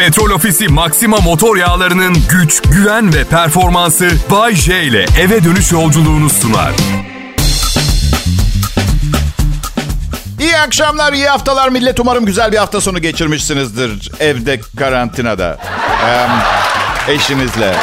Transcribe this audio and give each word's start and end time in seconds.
Petrol 0.00 0.30
Ofisi 0.30 0.68
Maxima 0.68 1.16
motor 1.16 1.56
yağlarının 1.56 2.16
güç, 2.30 2.62
güven 2.62 3.14
ve 3.14 3.24
performansı 3.24 4.10
Bay 4.30 4.54
J 4.54 4.82
ile 4.82 5.06
eve 5.20 5.44
dönüş 5.44 5.72
yolculuğunu 5.72 6.30
sunar. 6.30 6.72
İyi 10.40 10.56
akşamlar, 10.58 11.12
iyi 11.12 11.26
haftalar 11.26 11.68
millet. 11.68 12.00
Umarım 12.00 12.26
güzel 12.26 12.52
bir 12.52 12.56
hafta 12.56 12.80
sonu 12.80 12.98
geçirmişsinizdir 12.98 14.10
evde 14.20 14.60
karantinada. 14.78 15.58
Eşinizle 17.08 17.74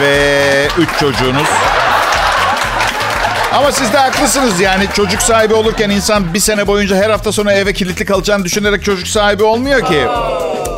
ve 0.00 0.68
üç 0.78 0.88
çocuğunuz. 1.00 1.48
Ama 3.54 3.72
siz 3.72 3.92
de 3.92 3.98
haklısınız 3.98 4.60
yani 4.60 4.86
çocuk 4.94 5.22
sahibi 5.22 5.54
olurken 5.54 5.90
insan 5.90 6.34
bir 6.34 6.40
sene 6.40 6.66
boyunca 6.66 6.96
her 6.96 7.10
hafta 7.10 7.32
sonu 7.32 7.52
eve 7.52 7.72
kilitli 7.72 8.04
kalacağını 8.04 8.44
düşünerek 8.44 8.84
çocuk 8.84 9.08
sahibi 9.08 9.42
olmuyor 9.42 9.86
ki. 9.86 10.06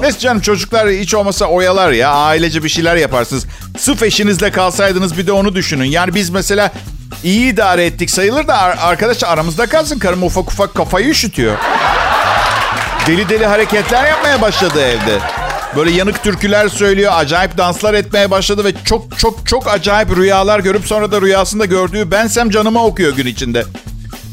Neyse 0.03 0.19
canım 0.19 0.41
çocuklar 0.41 0.89
hiç 0.89 1.15
olmasa 1.15 1.47
oyalar 1.47 1.93
ya. 1.93 2.11
Ailece 2.11 2.65
bir 2.65 2.69
şeyler 2.69 2.97
yaparsınız. 2.97 3.47
Sırf 3.79 4.03
eşinizle 4.03 4.51
kalsaydınız 4.51 5.19
bir 5.19 5.27
de 5.27 5.33
onu 5.33 5.55
düşünün. 5.55 5.85
Yani 5.85 6.15
biz 6.15 6.31
mesela 6.31 6.73
iyi 7.25 7.53
idare 7.53 7.87
ettik 7.87 8.11
sayılır 8.11 8.49
da 8.49 8.59
arkadaş 8.59 9.25
aramızda 9.25 9.67
kalsın. 9.67 9.99
Karım 9.99 10.23
ufak 10.23 10.49
ufak 10.49 10.75
kafayı 10.75 11.09
üşütüyor. 11.09 11.57
Deli 13.07 13.29
deli 13.29 13.47
hareketler 13.47 14.05
yapmaya 14.09 14.43
başladı 14.43 14.81
evde. 14.81 15.19
Böyle 15.77 15.91
yanık 15.91 16.23
türküler 16.23 16.69
söylüyor, 16.69 17.13
acayip 17.17 17.59
danslar 17.59 17.95
etmeye 17.95 18.31
başladı 18.31 18.65
ve 18.65 18.73
çok 18.85 19.19
çok 19.19 19.47
çok 19.47 19.69
acayip 19.69 20.17
rüyalar 20.17 20.61
görüp 20.61 20.87
sonra 20.87 21.13
da 21.13 21.21
rüyasında 21.21 21.65
gördüğü 21.65 22.11
bensem 22.11 22.51
canıma 22.51 22.85
okuyor 22.85 23.17
gün 23.17 23.27
içinde. 23.27 23.65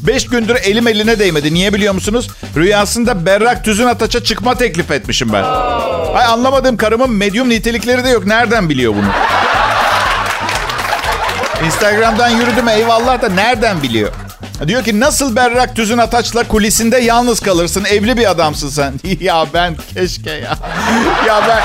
Beş 0.06 0.26
gündür 0.26 0.56
elim 0.56 0.88
eline 0.88 1.18
değmedi. 1.18 1.54
Niye 1.54 1.74
biliyor 1.74 1.94
musunuz? 1.94 2.28
Rüyasında 2.56 3.26
berrak 3.26 3.64
tüzün 3.64 3.86
ataça 3.86 4.24
çıkma 4.24 4.54
teklif 4.54 4.90
etmişim 4.90 5.32
ben. 5.32 5.42
Ay 6.14 6.24
anlamadığım 6.24 6.76
karımın 6.76 7.10
medyum 7.10 7.48
nitelikleri 7.48 8.04
de 8.04 8.08
yok. 8.08 8.26
Nereden 8.26 8.68
biliyor 8.68 8.94
bunu? 8.94 9.06
Instagram'dan 11.66 12.28
yürüdüm 12.28 12.68
eyvallah 12.68 13.22
da 13.22 13.28
nereden 13.28 13.82
biliyor? 13.82 14.12
Diyor 14.66 14.84
ki 14.84 15.00
nasıl 15.00 15.36
berrak 15.36 15.76
tüzün 15.76 15.98
ataçla 15.98 16.48
kulisinde 16.48 16.98
yalnız 16.98 17.40
kalırsın. 17.40 17.84
Evli 17.84 18.16
bir 18.16 18.30
adamsın 18.30 18.68
sen. 18.68 18.92
ya 19.20 19.46
ben 19.54 19.76
keşke 19.94 20.30
ya. 20.30 20.58
ya 21.26 21.42
ben 21.48 21.62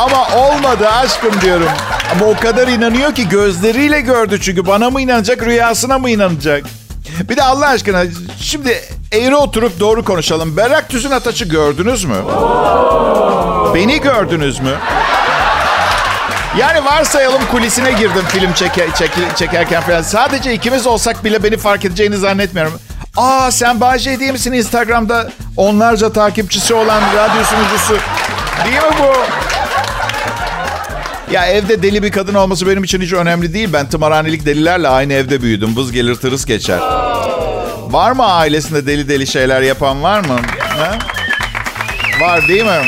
ama 0.00 0.28
olmadı 0.36 0.88
aşkım 0.88 1.40
diyorum. 1.40 1.68
Ama 2.12 2.26
o 2.26 2.36
kadar 2.36 2.68
inanıyor 2.68 3.14
ki 3.14 3.28
gözleriyle 3.28 4.00
gördü 4.00 4.38
çünkü. 4.40 4.66
Bana 4.66 4.90
mı 4.90 5.00
inanacak 5.00 5.42
rüyasına 5.42 5.98
mı 5.98 6.10
inanacak? 6.10 6.64
Bir 7.20 7.36
de 7.36 7.42
Allah 7.42 7.68
aşkına 7.68 8.02
şimdi 8.40 8.80
eğri 9.12 9.36
oturup 9.36 9.80
doğru 9.80 10.04
konuşalım. 10.04 10.56
Berrak 10.56 10.88
tüzün 10.88 11.10
ataçı 11.10 11.44
gördünüz 11.44 12.04
mü? 12.04 12.16
Beni 13.74 14.00
gördünüz 14.00 14.60
mü? 14.60 14.74
Yani 16.58 16.84
varsayalım 16.84 17.42
kulisine 17.50 17.92
girdim 17.92 18.24
film 18.28 18.52
çeke, 18.52 18.88
çeke, 18.98 19.20
çekerken 19.36 19.82
falan. 19.82 20.02
Sadece 20.02 20.54
ikimiz 20.54 20.86
olsak 20.86 21.24
bile 21.24 21.42
beni 21.42 21.56
fark 21.56 21.84
edeceğini 21.84 22.16
zannetmiyorum. 22.16 22.72
Aa 23.16 23.50
sen 23.50 23.80
Bahçe 23.80 24.20
değil 24.20 24.32
misin 24.32 24.52
Instagram'da 24.52 25.30
onlarca 25.56 26.12
takipçisi 26.12 26.74
olan 26.74 27.02
radyo 27.16 27.44
sunucusu? 27.44 27.96
Değil 28.64 28.76
mi 28.76 28.96
bu? 28.98 29.12
Ya 31.32 31.46
evde 31.46 31.82
deli 31.82 32.02
bir 32.02 32.10
kadın 32.10 32.34
olması 32.34 32.66
benim 32.66 32.84
için 32.84 33.00
hiç 33.00 33.12
önemli 33.12 33.54
değil. 33.54 33.68
Ben 33.72 33.88
tımarhanelik 33.88 34.46
delilerle 34.46 34.88
aynı 34.88 35.12
evde 35.12 35.42
büyüdüm. 35.42 35.76
Vız 35.76 35.92
gelir 35.92 36.14
tırıs 36.14 36.44
geçer. 36.44 36.78
Var 37.90 38.12
mı 38.12 38.24
ailesinde 38.24 38.86
deli 38.86 39.08
deli 39.08 39.26
şeyler 39.26 39.62
yapan 39.62 40.02
var 40.02 40.20
mı? 40.20 40.40
Ha? 40.58 40.98
Var 42.20 42.48
değil 42.48 42.64
mi? 42.64 42.86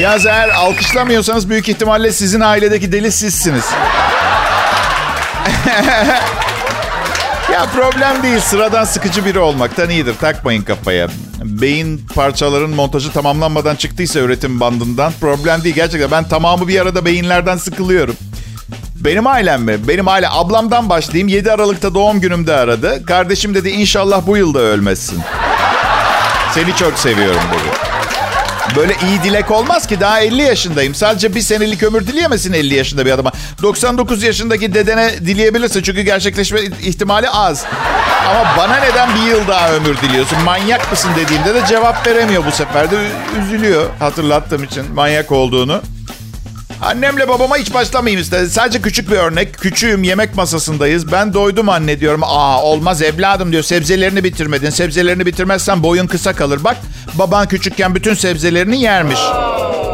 Ya 0.00 0.16
eğer 0.26 0.48
alkışlamıyorsanız 0.48 1.50
büyük 1.50 1.68
ihtimalle 1.68 2.12
sizin 2.12 2.40
ailedeki 2.40 2.92
deli 2.92 3.12
sizsiniz. 3.12 3.64
ya 7.56 7.66
problem 7.66 8.22
değil. 8.22 8.40
Sıradan 8.40 8.84
sıkıcı 8.84 9.24
biri 9.24 9.38
olmaktan 9.38 9.90
iyidir. 9.90 10.14
Takmayın 10.20 10.62
kafaya. 10.62 11.08
Beyin 11.42 12.06
parçaların 12.14 12.70
montajı 12.70 13.12
tamamlanmadan 13.12 13.76
çıktıysa 13.76 14.20
üretim 14.20 14.60
bandından 14.60 15.12
problem 15.20 15.64
değil. 15.64 15.74
Gerçekten 15.74 16.10
ben 16.10 16.28
tamamı 16.28 16.68
bir 16.68 16.80
arada 16.80 17.04
beyinlerden 17.04 17.56
sıkılıyorum. 17.56 18.16
Benim 18.94 19.26
ailem 19.26 19.62
mi? 19.62 19.88
Benim 19.88 20.08
aile. 20.08 20.28
Ablamdan 20.30 20.88
başlayayım. 20.90 21.28
7 21.28 21.52
Aralık'ta 21.52 21.94
doğum 21.94 22.20
günümde 22.20 22.54
aradı. 22.54 23.06
Kardeşim 23.06 23.54
dedi 23.54 23.68
inşallah 23.68 24.26
bu 24.26 24.36
yılda 24.36 24.58
ölmezsin. 24.58 25.20
Seni 26.54 26.76
çok 26.76 26.98
seviyorum 26.98 27.40
dedi. 27.52 27.85
Böyle 28.76 28.96
iyi 29.08 29.22
dilek 29.22 29.50
olmaz 29.50 29.86
ki 29.86 30.00
daha 30.00 30.20
50 30.20 30.42
yaşındayım. 30.42 30.94
Sadece 30.94 31.34
bir 31.34 31.40
senelik 31.40 31.82
ömür 31.82 32.06
dileyemesin 32.06 32.52
50 32.52 32.74
yaşında 32.74 33.06
bir 33.06 33.10
adama. 33.10 33.32
99 33.62 34.22
yaşındaki 34.22 34.74
dedene 34.74 35.10
dileyebilirsin 35.26 35.82
çünkü 35.82 36.02
gerçekleşme 36.02 36.60
ihtimali 36.60 37.30
az. 37.30 37.64
Ama 38.30 38.44
bana 38.58 38.76
neden 38.76 39.08
bir 39.14 39.30
yıl 39.30 39.48
daha 39.48 39.72
ömür 39.72 39.96
diliyorsun? 39.96 40.38
Manyak 40.44 40.90
mısın 40.90 41.10
dediğimde 41.16 41.54
de 41.54 41.66
cevap 41.68 42.06
veremiyor 42.06 42.46
bu 42.46 42.50
sefer 42.50 42.90
de. 42.90 42.96
Üzülüyor 43.42 43.90
hatırlattığım 43.98 44.64
için 44.64 44.94
manyak 44.94 45.32
olduğunu. 45.32 45.82
Annemle 46.82 47.28
babama 47.28 47.56
hiç 47.56 47.74
başlamayayım 47.74 48.22
istedi. 48.22 48.50
Sadece 48.50 48.82
küçük 48.82 49.10
bir 49.10 49.16
örnek. 49.16 49.54
Küçüğüm 49.54 50.02
yemek 50.02 50.36
masasındayız. 50.36 51.12
Ben 51.12 51.34
doydum 51.34 51.68
anne 51.68 52.00
diyorum. 52.00 52.20
Aa 52.24 52.62
olmaz 52.62 53.02
evladım 53.02 53.52
diyor. 53.52 53.62
Sebzelerini 53.62 54.24
bitirmedin. 54.24 54.70
Sebzelerini 54.70 55.26
bitirmezsen 55.26 55.82
boyun 55.82 56.06
kısa 56.06 56.32
kalır. 56.32 56.64
Bak 56.64 56.76
baban 57.14 57.48
küçükken 57.48 57.94
bütün 57.94 58.14
sebzelerini 58.14 58.80
yermiş. 58.80 59.20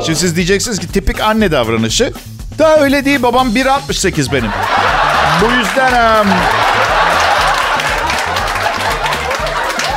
Şimdi 0.06 0.19
siz 0.19 0.37
diyeceksiniz 0.37 0.78
ki 0.78 0.88
tipik 0.88 1.20
anne 1.20 1.53
davranışı. 1.53 2.12
Daha 2.59 2.76
öyle 2.76 3.04
değil. 3.04 3.22
Babam 3.22 3.49
1.68 3.54 4.32
benim. 4.32 4.50
Bu 5.41 5.53
yüzden... 5.53 6.20
Um... 6.20 6.28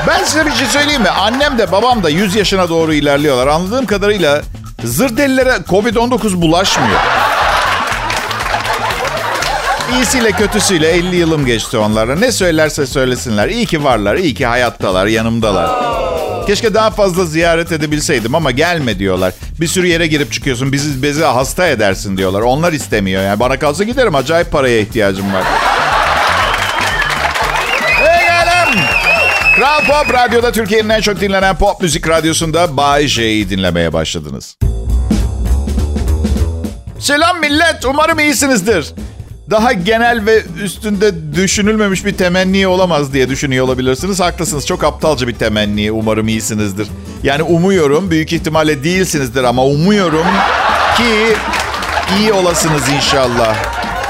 Ben 0.08 0.24
size 0.24 0.46
bir 0.46 0.52
şey 0.52 0.68
söyleyeyim 0.68 1.02
mi? 1.02 1.10
Annem 1.10 1.58
de 1.58 1.72
babam 1.72 2.04
da 2.04 2.10
100 2.10 2.36
yaşına 2.36 2.70
doğru 2.70 2.94
ilerliyorlar. 2.94 3.48
Anladığım 3.48 3.86
kadarıyla 3.86 4.42
Zır 4.86 5.18
delilere 5.18 5.50
Covid-19 5.50 6.42
bulaşmıyor. 6.42 7.00
İyisiyle 9.96 10.32
kötüsüyle 10.32 10.90
50 10.90 11.16
yılım 11.16 11.46
geçti 11.46 11.78
onlara. 11.78 12.16
Ne 12.16 12.32
söylerse 12.32 12.86
söylesinler. 12.86 13.50
İyi 13.50 13.66
ki 13.66 13.84
varlar, 13.84 14.16
iyi 14.16 14.34
ki 14.34 14.46
hayattalar, 14.46 15.06
yanımdalar. 15.06 15.70
Keşke 16.48 16.74
daha 16.74 16.92
fazla 16.92 17.26
ziyaret 17.26 17.72
edebilseydim 17.72 18.36
ama 18.36 18.52
gelme 18.52 19.00
diyorlar. 19.00 19.34
Bir 19.60 19.68
sürü 19.68 19.88
yere 19.88 20.08
girip 20.08 20.34
çıkıyorsun, 20.34 20.72
bizi 20.72 21.04
bezi 21.04 21.24
hasta 21.24 21.68
edersin 21.68 22.18
diyorlar. 22.18 22.42
Onlar 22.42 22.74
istemiyor 22.74 23.24
yani. 23.24 23.40
Bana 23.40 23.60
kalsa 23.60 23.84
giderim, 23.84 24.16
acayip 24.16 24.52
paraya 24.52 24.80
ihtiyacım 24.80 25.34
var. 25.34 25.44
Kral 29.56 29.80
Pop 29.86 30.14
Radyo'da 30.14 30.52
Türkiye'nin 30.52 30.90
en 30.90 31.02
çok 31.02 31.22
dinlenen 31.22 31.56
pop 31.56 31.82
müzik 31.82 32.10
radyosunda 32.10 32.78
Bay 32.78 33.08
J'yi 33.08 33.50
dinlemeye 33.50 33.94
başladınız. 33.94 34.58
Selam 37.06 37.40
millet, 37.40 37.86
umarım 37.86 38.20
iyisinizdir. 38.20 38.94
Daha 39.50 39.74
genel 39.74 40.26
ve 40.26 40.44
üstünde 40.64 41.34
düşünülmemiş 41.36 42.06
bir 42.06 42.14
temenni 42.14 42.68
olamaz 42.68 43.14
diye 43.14 43.30
düşünüyor 43.30 43.66
olabilirsiniz. 43.66 44.20
Haklısınız, 44.20 44.66
çok 44.66 44.84
aptalca 44.84 45.28
bir 45.28 45.34
temenni. 45.34 45.92
Umarım 45.92 46.28
iyisinizdir. 46.28 46.88
Yani 47.24 47.44
umuyorum, 47.44 48.12
büyük 48.12 48.34
ihtimalle 48.34 48.84
değilsinizdir 48.84 49.44
ama 49.44 49.66
umuyorum 49.66 50.26
ki 50.98 51.36
iyi 52.20 52.34
olasınız 52.34 52.90
inşallah. 52.90 53.56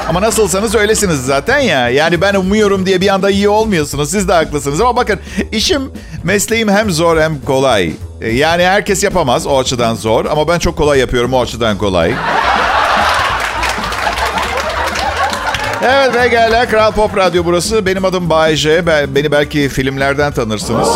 Ama 0.10 0.22
nasılsanız 0.22 0.76
öylesiniz 0.76 1.26
zaten 1.26 1.60
ya. 1.60 1.90
Yani 1.90 2.22
ben 2.22 2.34
umuyorum 2.36 2.86
diye 2.86 3.02
bir 3.02 3.14
anda 3.14 3.30
iyi 3.30 3.50
olmuyorsunuz. 3.50 4.12
Siz 4.12 4.28
de 4.28 4.34
haklısınız. 4.34 4.82
Ama 4.82 4.96
bakın 4.96 5.20
işim, 5.52 5.82
mesleğim 6.24 6.70
hem 6.70 6.92
zor 6.92 7.22
hem 7.22 7.42
kolay. 7.42 7.94
E, 8.22 8.30
yani 8.30 8.64
herkes 8.64 9.04
yapamaz 9.04 9.48
o 9.48 9.60
açıdan 9.60 9.96
zor. 9.96 10.26
Ama 10.26 10.48
ben 10.48 10.60
çok 10.60 10.78
kolay 10.78 11.00
yapıyorum 11.00 11.34
o 11.34 11.42
açıdan 11.42 11.78
kolay. 11.78 12.14
Evet 15.88 16.16
ve 16.16 16.28
gel 16.28 16.70
Kral 16.70 16.92
Pop 16.92 17.18
Radyo 17.18 17.46
burası. 17.46 17.86
Benim 17.86 18.06
adım 18.06 18.30
Bay 18.30 18.56
J. 18.56 18.88
Beni 19.16 19.32
belki 19.32 19.70
filmlerden 19.70 20.34
tanırsınız. 20.34 20.90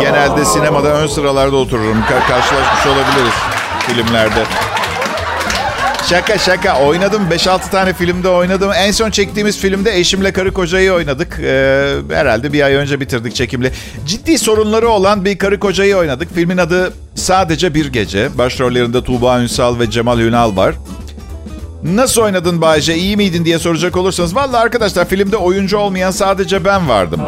Genelde 0.00 0.44
sinemada 0.44 0.88
ön 0.88 1.06
sıralarda 1.06 1.56
otururum. 1.56 1.98
Ka- 1.98 2.28
karşılaşmış 2.28 2.86
olabiliriz 2.86 3.34
filmlerde. 3.86 4.44
Şaka 6.10 6.38
şaka 6.38 6.80
oynadım 6.80 7.22
5-6 7.30 7.70
tane 7.70 7.92
filmde 7.92 8.28
oynadım. 8.28 8.70
En 8.72 8.90
son 8.90 9.10
çektiğimiz 9.10 9.58
filmde 9.58 9.98
eşimle 9.98 10.32
karı 10.32 10.52
kocayı 10.52 10.92
oynadık. 10.92 11.40
Ee, 11.42 11.94
herhalde 12.10 12.52
bir 12.52 12.62
ay 12.62 12.74
önce 12.74 13.00
bitirdik 13.00 13.34
çekimle. 13.34 13.72
Ciddi 14.06 14.38
sorunları 14.38 14.88
olan 14.88 15.24
bir 15.24 15.38
karı 15.38 15.60
kocayı 15.60 15.96
oynadık. 15.96 16.34
Filmin 16.34 16.58
adı 16.58 16.92
Sadece 17.14 17.74
Bir 17.74 17.92
Gece. 17.92 18.38
Başrollerinde 18.38 19.04
Tuğba 19.04 19.40
Ünsal 19.40 19.78
ve 19.78 19.90
Cemal 19.90 20.18
Ünal 20.18 20.56
var. 20.56 20.74
Nasıl 21.84 22.22
oynadın 22.22 22.60
Bayce, 22.60 22.94
iyi 22.96 23.16
miydin 23.16 23.44
diye 23.44 23.58
soracak 23.58 23.96
olursanız. 23.96 24.36
Valla 24.36 24.58
arkadaşlar 24.58 25.08
filmde 25.08 25.36
oyuncu 25.36 25.78
olmayan 25.78 26.10
sadece 26.10 26.64
ben 26.64 26.88
vardım. 26.88 27.20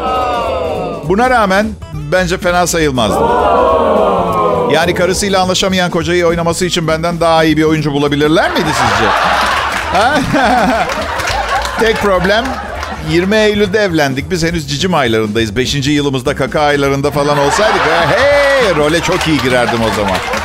Buna 1.09 1.29
rağmen 1.29 1.67
bence 1.93 2.37
fena 2.37 2.67
sayılmazdım. 2.67 3.27
Yani 4.73 4.93
karısıyla 4.95 5.41
anlaşamayan 5.41 5.91
kocayı 5.91 6.25
oynaması 6.27 6.65
için 6.65 6.87
benden 6.87 7.19
daha 7.19 7.43
iyi 7.43 7.57
bir 7.57 7.63
oyuncu 7.63 7.91
bulabilirler 7.91 8.51
miydi 8.51 8.69
sizce? 8.69 9.09
Tek 11.79 11.97
problem 12.01 12.45
20 13.11 13.35
Eylül'de 13.35 13.79
evlendik. 13.79 14.31
Biz 14.31 14.43
henüz 14.43 14.69
cicim 14.69 14.93
aylarındayız. 14.93 15.55
5. 15.55 15.87
yılımızda 15.87 16.35
kaka 16.35 16.61
aylarında 16.61 17.11
falan 17.11 17.37
olsaydık. 17.37 17.81
Hey, 18.09 18.75
role 18.75 19.01
çok 19.01 19.27
iyi 19.27 19.41
girerdim 19.41 19.79
o 19.81 19.95
zaman. 19.95 20.42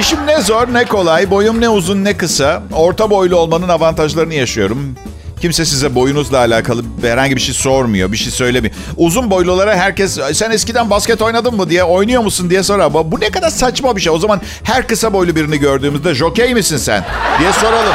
İşim 0.00 0.26
ne 0.26 0.40
zor 0.40 0.68
ne 0.72 0.84
kolay. 0.84 1.30
Boyum 1.30 1.60
ne 1.60 1.68
uzun 1.68 2.04
ne 2.04 2.16
kısa. 2.16 2.62
Orta 2.72 3.10
boylu 3.10 3.36
olmanın 3.36 3.68
avantajlarını 3.68 4.34
yaşıyorum. 4.34 4.96
Kimse 5.40 5.64
size 5.64 5.94
boyunuzla 5.94 6.38
alakalı 6.38 6.82
herhangi 7.02 7.36
bir 7.36 7.40
şey 7.40 7.54
sormuyor, 7.54 8.12
bir 8.12 8.16
şey 8.16 8.32
söylemiyor. 8.32 8.74
Uzun 8.96 9.30
boylulara 9.30 9.76
herkes 9.76 10.18
sen 10.32 10.50
eskiden 10.50 10.90
basket 10.90 11.22
oynadın 11.22 11.54
mı 11.56 11.70
diye, 11.70 11.84
oynuyor 11.84 12.22
musun 12.22 12.50
diye 12.50 12.62
sorar. 12.62 12.94
Bu 12.94 13.20
ne 13.20 13.30
kadar 13.30 13.50
saçma 13.50 13.96
bir 13.96 14.00
şey. 14.00 14.12
O 14.12 14.18
zaman 14.18 14.40
her 14.64 14.86
kısa 14.88 15.12
boylu 15.12 15.36
birini 15.36 15.58
gördüğümüzde 15.58 16.14
jokey 16.14 16.54
misin 16.54 16.76
sen 16.76 17.04
diye 17.38 17.52
soralım. 17.52 17.94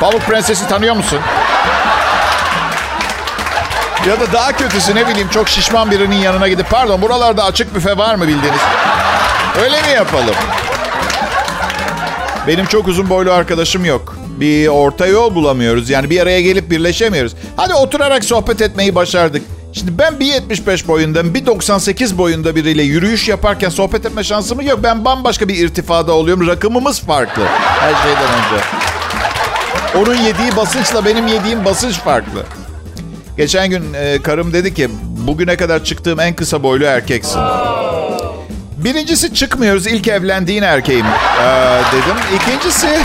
Pamuk 0.00 0.20
Prenses'i 0.20 0.68
tanıyor 0.68 0.96
musun? 0.96 1.18
Ya 4.08 4.20
da 4.20 4.32
daha 4.32 4.52
kötüsü 4.52 4.94
ne 4.94 5.08
bileyim 5.08 5.28
çok 5.28 5.48
şişman 5.48 5.90
birinin 5.90 6.16
yanına 6.16 6.48
gidip 6.48 6.70
pardon 6.70 7.02
buralarda 7.02 7.44
açık 7.44 7.74
büfe 7.74 7.98
var 7.98 8.14
mı 8.14 8.28
bildiğiniz? 8.28 8.60
Öyle 9.60 9.82
mi 9.82 9.88
yapalım? 9.96 10.34
Benim 12.46 12.66
çok 12.66 12.88
uzun 12.88 13.10
boylu 13.10 13.32
arkadaşım 13.32 13.84
yok. 13.84 14.16
Bir 14.40 14.68
orta 14.68 15.06
yol 15.06 15.34
bulamıyoruz. 15.34 15.90
Yani 15.90 16.10
bir 16.10 16.20
araya 16.20 16.40
gelip 16.40 16.70
birleşemiyoruz. 16.70 17.34
Hadi 17.56 17.74
oturarak 17.74 18.24
sohbet 18.24 18.62
etmeyi 18.62 18.94
başardık. 18.94 19.42
Şimdi 19.72 19.98
ben 19.98 20.12
1.75 20.14 20.88
boyunda, 20.88 21.20
1.98 21.20 22.18
boyunda 22.18 22.56
biriyle 22.56 22.82
yürüyüş 22.82 23.28
yaparken 23.28 23.68
sohbet 23.68 24.06
etme 24.06 24.24
şansım 24.24 24.60
yok. 24.60 24.80
Ben 24.82 25.04
bambaşka 25.04 25.48
bir 25.48 25.56
irtifada 25.56 26.12
oluyorum. 26.12 26.46
Rakımımız 26.46 27.00
farklı 27.00 27.42
her 27.80 27.94
şeyden 28.02 28.22
önce. 28.22 28.64
Onun 29.98 30.14
yediği 30.14 30.56
basınçla 30.56 31.04
benim 31.04 31.26
yediğim 31.26 31.64
basınç 31.64 31.94
farklı. 31.94 32.42
Geçen 33.36 33.70
gün 33.70 33.94
e, 33.94 34.22
karım 34.22 34.52
dedi 34.52 34.74
ki 34.74 34.90
bugüne 35.26 35.56
kadar 35.56 35.84
çıktığım 35.84 36.20
en 36.20 36.34
kısa 36.34 36.62
boylu 36.62 36.84
erkeksin. 36.84 37.40
Birincisi 38.84 39.34
çıkmıyoruz 39.34 39.86
ilk 39.86 40.08
evlendiğin 40.08 40.62
erkeğim 40.62 41.06
ee, 41.06 41.80
dedim. 41.92 42.16
İkincisi 42.36 42.88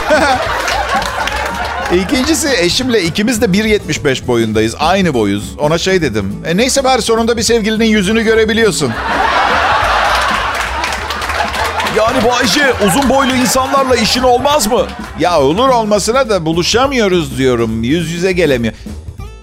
İkincisi 2.04 2.50
eşimle 2.58 3.04
ikimiz 3.04 3.42
de 3.42 3.46
1.75 3.46 4.28
boyundayız. 4.28 4.76
Aynı 4.80 5.14
boyuz. 5.14 5.56
Ona 5.60 5.78
şey 5.78 6.02
dedim. 6.02 6.36
E 6.46 6.58
neyse 6.58 6.84
bari 6.84 7.02
sonunda 7.02 7.38
bir 7.38 7.42
sevgilinin 7.42 7.86
yüzünü 7.86 8.24
görebiliyorsun. 8.24 8.94
Yani 11.98 12.18
Bayce 12.26 12.74
uzun 12.88 13.10
boylu 13.10 13.36
insanlarla 13.36 13.96
işin 13.96 14.24
olmaz 14.24 14.68
mı? 14.68 14.88
Ya 15.20 15.42
olur 15.42 15.70
olmasına 15.70 16.30
da 16.30 16.46
buluşamıyoruz 16.46 17.38
diyorum. 17.38 17.84
Yüz 17.84 18.12
yüze 18.12 18.32
gelemiyor. 18.32 18.74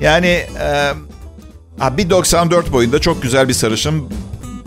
Yani 0.01 0.47
e, 0.61 0.93
1.94 1.81 2.73
boyunda 2.73 3.01
çok 3.01 3.23
güzel 3.23 3.49
bir 3.49 3.55
sarışın 3.55 4.09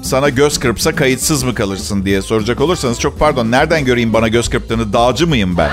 sana 0.08 0.30
göz 0.30 0.60
kırpsa 0.60 0.96
kayıtsız 0.96 1.44
mı 1.44 1.56
kalırsın 1.56 2.06
diye 2.06 2.22
soracak 2.22 2.62
olursanız 2.62 3.00
çok 3.00 3.20
pardon 3.20 3.52
nereden 3.52 3.86
göreyim 3.86 4.14
bana 4.14 4.28
göz 4.28 4.50
kırptığını 4.50 4.94
dağcı 4.94 5.28
mıyım 5.28 5.58
ben? 5.58 5.70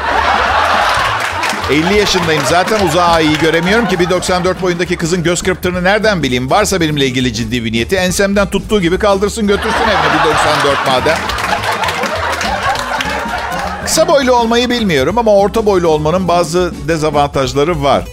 50 1.70 1.98
yaşındayım 1.98 2.42
zaten 2.48 2.86
uzağa 2.86 3.20
iyi 3.20 3.38
göremiyorum 3.38 3.88
ki 3.88 3.96
1.94 3.96 4.62
boyundaki 4.62 4.96
kızın 4.96 5.22
göz 5.22 5.42
kırptığını 5.42 5.84
nereden 5.84 6.22
bileyim? 6.22 6.50
Varsa 6.50 6.80
benimle 6.80 7.06
ilgili 7.06 7.34
ciddi 7.34 7.64
bir 7.64 7.72
niyeti 7.72 7.96
ensemden 7.96 8.50
tuttuğu 8.50 8.80
gibi 8.80 8.98
kaldırsın 8.98 9.46
götürsün 9.46 9.82
evine 9.82 10.34
1.94 10.86 10.90
madem. 10.90 11.16
Kısa 13.84 14.08
boylu 14.08 14.32
olmayı 14.32 14.70
bilmiyorum 14.70 15.18
ama 15.18 15.34
orta 15.34 15.66
boylu 15.66 15.88
olmanın 15.88 16.28
bazı 16.28 16.72
dezavantajları 16.88 17.82
var. 17.82 18.04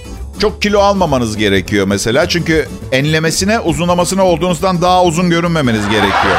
Çok 0.42 0.62
kilo 0.62 0.80
almamanız 0.80 1.38
gerekiyor 1.38 1.88
mesela. 1.88 2.30
Çünkü 2.30 2.68
enlemesine 2.92 3.60
uzunlamasına 3.60 4.26
olduğunuzdan 4.26 4.82
daha 4.82 5.04
uzun 5.04 5.30
görünmemeniz 5.30 5.90
gerekiyor. 5.90 6.36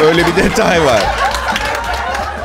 Öyle 0.00 0.26
bir 0.26 0.36
detay 0.36 0.84
var. 0.84 1.02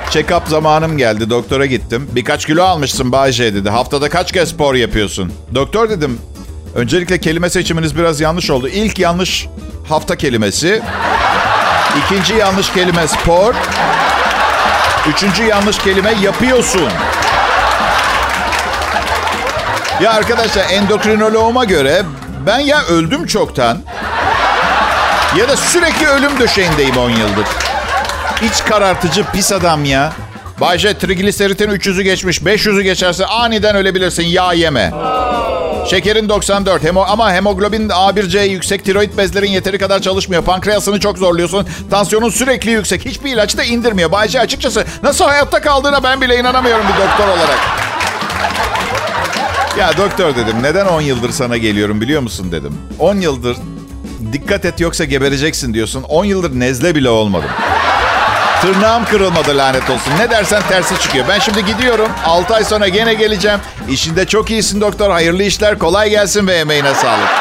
Check-up 0.09 0.41
zamanım 0.47 0.97
geldi. 0.97 1.29
Doktora 1.29 1.65
gittim. 1.65 2.09
Birkaç 2.15 2.45
kilo 2.45 2.63
almışsın 2.63 3.11
Bayce 3.11 3.53
dedi. 3.53 3.69
Haftada 3.69 4.09
kaç 4.09 4.31
kez 4.31 4.49
spor 4.49 4.75
yapıyorsun? 4.75 5.33
Doktor 5.55 5.89
dedim. 5.89 6.19
Öncelikle 6.75 7.17
kelime 7.19 7.49
seçiminiz 7.49 7.97
biraz 7.97 8.21
yanlış 8.21 8.49
oldu. 8.49 8.67
İlk 8.67 8.99
yanlış 8.99 9.47
hafta 9.89 10.15
kelimesi. 10.15 10.81
İkinci 12.05 12.33
yanlış 12.33 12.73
kelime 12.73 13.07
spor. 13.07 13.55
Üçüncü 15.09 15.43
yanlış 15.43 15.77
kelime 15.77 16.13
yapıyorsun. 16.21 16.89
Ya 20.03 20.13
arkadaşlar 20.13 20.69
endokrinoloğuma 20.69 21.65
göre 21.65 22.03
ben 22.45 22.59
ya 22.59 22.83
öldüm 22.83 23.25
çoktan 23.25 23.77
ya 25.37 25.49
da 25.49 25.57
sürekli 25.57 26.07
ölüm 26.07 26.39
döşeğindeyim 26.39 26.97
10 26.97 27.09
yıldır. 27.09 27.47
İç 28.41 28.63
karartıcı 28.63 29.25
pis 29.33 29.51
adam 29.51 29.85
ya. 29.85 30.13
Bayce 30.61 30.97
trigliseritin 30.97 31.69
300'ü 31.69 32.01
geçmiş. 32.01 32.41
500'ü 32.41 32.81
geçerse 32.81 33.25
aniden 33.25 33.75
ölebilirsin. 33.75 34.23
Yağ 34.23 34.53
yeme. 34.53 34.91
Şekerin 35.89 36.29
94 36.29 36.83
hemo 36.83 37.05
ama 37.07 37.33
hemoglobin 37.33 37.89
A1C 37.89 38.47
yüksek. 38.47 38.85
Tiroid 38.85 39.17
bezlerin 39.17 39.51
yeteri 39.51 39.77
kadar 39.77 39.99
çalışmıyor. 39.99 40.43
Pankreasını 40.43 40.99
çok 40.99 41.17
zorluyorsun. 41.17 41.67
Tansiyonun 41.91 42.29
sürekli 42.29 42.71
yüksek. 42.71 43.05
Hiçbir 43.05 43.33
ilaç 43.33 43.57
da 43.57 43.63
indirmiyor. 43.63 44.11
Bayce 44.11 44.39
açıkçası 44.39 44.85
nasıl 45.03 45.25
hayatta 45.25 45.61
kaldığına 45.61 46.03
ben 46.03 46.21
bile 46.21 46.39
inanamıyorum 46.39 46.85
bir 46.87 47.07
doktor 47.07 47.27
olarak. 47.27 47.90
Ya 49.81 49.97
doktor 49.97 50.35
dedim 50.35 50.63
neden 50.63 50.85
10 50.85 51.01
yıldır 51.01 51.31
sana 51.31 51.57
geliyorum 51.57 52.01
biliyor 52.01 52.21
musun 52.21 52.51
dedim. 52.51 52.77
10 52.99 53.15
yıldır 53.15 53.57
dikkat 54.33 54.65
et 54.65 54.79
yoksa 54.79 55.03
gebereceksin 55.03 55.73
diyorsun. 55.73 56.03
10 56.03 56.25
yıldır 56.25 56.59
nezle 56.59 56.95
bile 56.95 57.09
olmadım. 57.09 57.49
Tırnağım 58.61 59.05
kırılmadı 59.05 59.57
lanet 59.57 59.89
olsun. 59.89 60.13
Ne 60.19 60.29
dersen 60.29 60.61
tersi 60.69 60.99
çıkıyor. 60.99 61.25
Ben 61.29 61.39
şimdi 61.39 61.65
gidiyorum. 61.65 62.07
6 62.25 62.55
ay 62.55 62.63
sonra 62.63 62.87
gene 62.87 63.13
geleceğim. 63.13 63.59
İşinde 63.89 64.27
çok 64.27 64.51
iyisin 64.51 64.81
doktor. 64.81 65.11
Hayırlı 65.11 65.43
işler. 65.43 65.79
Kolay 65.79 66.09
gelsin 66.09 66.47
ve 66.47 66.53
emeğine 66.53 66.93
sağlık. 66.93 67.40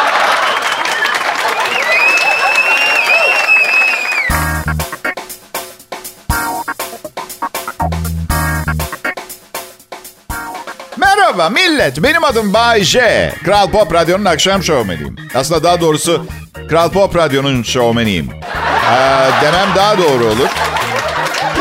Merhaba 11.31 11.49
millet. 11.51 12.03
Benim 12.03 12.25
adım 12.25 12.55
Bay 12.55 12.83
J. 12.85 13.33
Kral 13.45 13.71
Pop 13.71 13.95
Radyo'nun 13.95 14.25
akşam 14.25 14.63
şovmeniyim. 14.63 15.17
Aslında 15.35 15.63
daha 15.63 15.81
doğrusu 15.81 16.27
Kral 16.69 16.91
Pop 16.91 17.17
Radyo'nun 17.17 17.63
şovmeniyim. 17.63 18.31
Ee, 18.93 19.43
demem 19.43 19.69
daha 19.77 19.99
doğru 19.99 20.25
olur. 20.25 20.49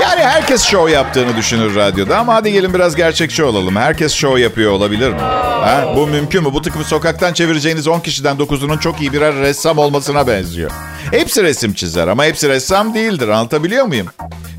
Yani 0.01 0.21
herkes 0.21 0.63
şov 0.63 0.89
yaptığını 0.89 1.38
düşünür 1.38 1.75
radyoda 1.75 2.17
ama 2.17 2.33
hadi 2.35 2.51
gelin 2.51 2.73
biraz 2.73 2.95
gerçekçi 2.95 3.43
olalım. 3.43 3.75
Herkes 3.75 4.13
şov 4.13 4.38
yapıyor 4.38 4.71
olabilir 4.71 5.09
mi? 5.09 5.19
Ha? 5.19 5.93
Bu 5.95 6.07
mümkün 6.07 6.43
mü? 6.43 6.53
Bu 6.53 6.61
tıkımı 6.61 6.83
sokaktan 6.85 7.33
çevireceğiniz 7.33 7.88
10 7.88 7.99
kişiden 7.99 8.38
9'unun 8.38 8.79
çok 8.79 9.01
iyi 9.01 9.13
birer 9.13 9.35
ressam 9.35 9.77
olmasına 9.77 10.27
benziyor. 10.27 10.71
Hepsi 11.11 11.43
resim 11.43 11.73
çizer 11.73 12.07
ama 12.07 12.25
hepsi 12.25 12.49
ressam 12.49 12.93
değildir. 12.93 13.27
Anlatabiliyor 13.27 13.85
muyum? 13.85 14.07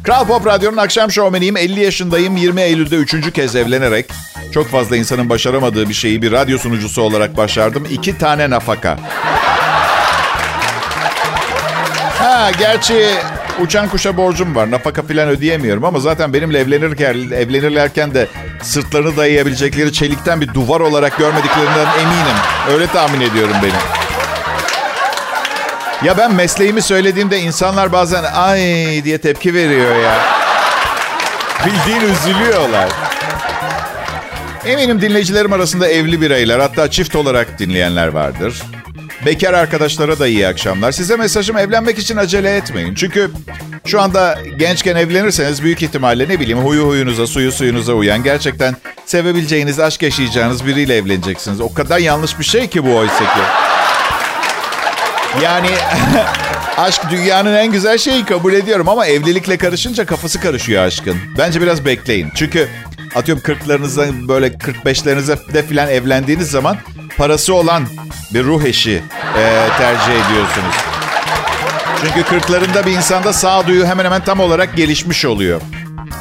Kral 0.02 0.26
Pop 0.26 0.47
Radyo'nun 0.47 0.76
akşam 0.76 1.11
şovmeniyim. 1.11 1.57
50 1.57 1.80
yaşındayım. 1.80 2.37
20 2.37 2.61
Eylül'de 2.61 2.97
3. 2.97 3.33
kez 3.33 3.57
evlenerek 3.57 4.07
çok 4.54 4.69
fazla 4.69 4.97
insanın 4.97 5.28
başaramadığı 5.30 5.88
bir 5.88 5.95
şeyi 5.95 6.23
bir 6.23 6.33
radyo 6.33 6.59
sunucusu 6.59 7.02
olarak 7.02 7.37
başardım. 7.37 7.87
İki 7.90 8.19
tane 8.19 8.50
nafaka. 8.50 8.99
Ha 12.19 12.50
gerçi 12.59 13.07
uçan 13.61 13.88
kuşa 13.88 14.16
borcum 14.16 14.54
var. 14.54 14.71
Nafaka 14.71 15.02
falan 15.02 15.28
ödeyemiyorum 15.28 15.85
ama 15.85 16.00
zaten 16.00 16.33
benimle 16.33 16.59
evlenirken 16.59 17.14
evlenirlerken 17.14 18.14
de 18.14 18.28
sırtlarını 18.62 19.16
dayayabilecekleri 19.16 19.92
çelikten 19.92 20.40
bir 20.40 20.54
duvar 20.54 20.80
olarak 20.80 21.19
görmediklerinden 21.19 21.87
eminim. 22.00 22.37
Öyle 22.73 22.87
tahmin 22.87 23.21
ediyorum 23.21 23.57
benim. 23.62 24.09
Ya 26.04 26.19
ben 26.19 26.35
mesleğimi 26.35 26.83
söylediğimde 26.83 27.40
insanlar 27.40 27.92
bazen 27.92 28.25
ay 28.25 28.61
diye 29.04 29.19
tepki 29.19 29.54
veriyor 29.54 29.97
ya. 29.97 30.19
Bildiğin 31.66 32.12
üzülüyorlar. 32.12 32.88
Eminim 34.66 35.00
dinleyicilerim 35.00 35.52
arasında 35.52 35.88
evli 35.88 36.21
bireyler 36.21 36.59
hatta 36.59 36.90
çift 36.90 37.16
olarak 37.16 37.59
dinleyenler 37.59 38.09
vardır. 38.09 38.62
Bekar 39.26 39.54
arkadaşlara 39.54 40.19
da 40.19 40.26
iyi 40.26 40.47
akşamlar. 40.47 40.92
Size 40.92 41.16
mesajım 41.16 41.59
evlenmek 41.59 41.99
için 41.99 42.16
acele 42.16 42.57
etmeyin. 42.57 42.95
Çünkü 42.95 43.30
şu 43.87 44.00
anda 44.00 44.38
gençken 44.59 44.97
evlenirseniz 44.97 45.62
büyük 45.62 45.83
ihtimalle 45.83 46.28
ne 46.28 46.40
bileyim 46.40 46.59
huyu 46.59 46.87
huyunuza, 46.87 47.26
suyu 47.26 47.52
suyunuza 47.52 47.92
uyan 47.92 48.23
gerçekten 48.23 48.76
sevebileceğiniz, 49.07 49.80
aşk 49.80 50.02
yaşayacağınız 50.02 50.66
biriyle 50.66 50.97
evleneceksiniz. 50.97 51.61
O 51.61 51.75
kadar 51.75 51.99
yanlış 51.99 52.38
bir 52.38 52.45
şey 52.45 52.66
ki 52.66 52.85
bu 52.85 52.97
oysa 52.97 53.19
ki. 53.19 53.59
Yani 55.42 55.68
Aşk 56.76 57.10
dünyanın 57.10 57.54
en 57.54 57.72
güzel 57.72 57.99
şeyi 57.99 58.25
kabul 58.25 58.52
ediyorum 58.52 58.88
ama 58.88 59.06
evlilikle 59.06 59.56
karışınca 59.56 60.06
kafası 60.06 60.40
karışıyor 60.40 60.84
aşkın. 60.84 61.16
Bence 61.38 61.60
biraz 61.60 61.84
bekleyin. 61.84 62.28
Çünkü 62.34 62.68
atıyorum 63.14 63.42
40'larınızda 63.46 64.28
böyle 64.28 64.46
45'lerinize 64.46 65.52
de 65.54 65.62
filan 65.62 65.88
evlendiğiniz 65.88 66.50
zaman 66.50 66.76
parası 67.16 67.54
olan 67.54 67.87
bir 68.34 68.44
ruh 68.44 68.64
eşi 68.64 69.02
e, 69.38 69.68
tercih 69.78 70.26
ediyorsunuz. 70.26 70.75
Çünkü 72.00 72.20
40'larında 72.20 72.87
bir 72.87 72.92
insanda 72.92 73.32
sağduyu 73.32 73.87
hemen 73.87 74.04
hemen 74.04 74.25
tam 74.25 74.40
olarak 74.40 74.76
gelişmiş 74.76 75.25
oluyor. 75.25 75.60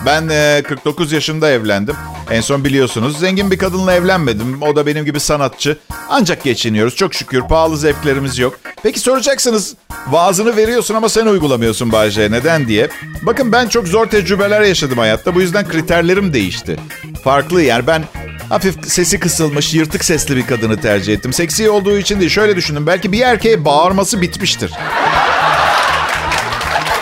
Ben 0.06 0.30
e, 0.30 0.64
49 0.68 1.12
yaşında 1.12 1.52
evlendim. 1.52 1.96
En 2.32 2.42
son 2.42 2.64
biliyorsunuz 2.66 3.20
zengin 3.20 3.52
bir 3.52 3.58
kadınla 3.58 3.94
evlenmedim. 3.94 4.62
O 4.62 4.76
da 4.76 4.86
benim 4.86 5.06
gibi 5.06 5.20
sanatçı. 5.20 5.78
Ancak 6.10 6.44
geçiniyoruz 6.44 6.96
çok 6.96 7.14
şükür. 7.14 7.42
Pahalı 7.42 7.78
zevklerimiz 7.78 8.40
yok. 8.40 8.60
Peki 8.84 9.00
soracaksınız 9.00 9.76
vaazını 10.08 10.56
veriyorsun 10.56 10.96
ama 10.96 11.10
sen 11.10 11.26
uygulamıyorsun 11.26 11.92
Bayce. 11.92 12.32
Neden 12.32 12.68
diye. 12.68 12.90
Bakın 13.22 13.52
ben 13.52 13.68
çok 13.68 13.88
zor 13.88 14.06
tecrübeler 14.06 14.62
yaşadım 14.62 14.98
hayatta. 14.98 15.36
Bu 15.36 15.42
yüzden 15.42 15.68
kriterlerim 15.68 16.34
değişti. 16.34 16.80
Farklı 17.24 17.62
yani 17.62 17.88
ben 17.88 18.04
hafif 18.50 18.76
sesi 18.88 19.20
kısılmış, 19.20 19.74
yırtık 19.74 20.06
sesli 20.06 20.36
bir 20.36 20.48
kadını 20.48 20.82
tercih 20.82 21.14
ettim. 21.14 21.34
Seksi 21.34 21.70
olduğu 21.70 21.98
için 21.98 22.20
değil. 22.20 22.32
Şöyle 22.32 22.56
düşündüm. 22.56 22.88
Belki 22.88 23.12
bir 23.12 23.22
erkeğe 23.22 23.66
bağırması 23.66 24.22
bitmiştir. 24.22 24.72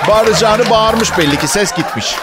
Bağıracağını 0.07 0.69
bağırmış 0.69 1.17
belli 1.17 1.39
ki 1.39 1.47
ses 1.47 1.75
gitmiş. 1.75 2.15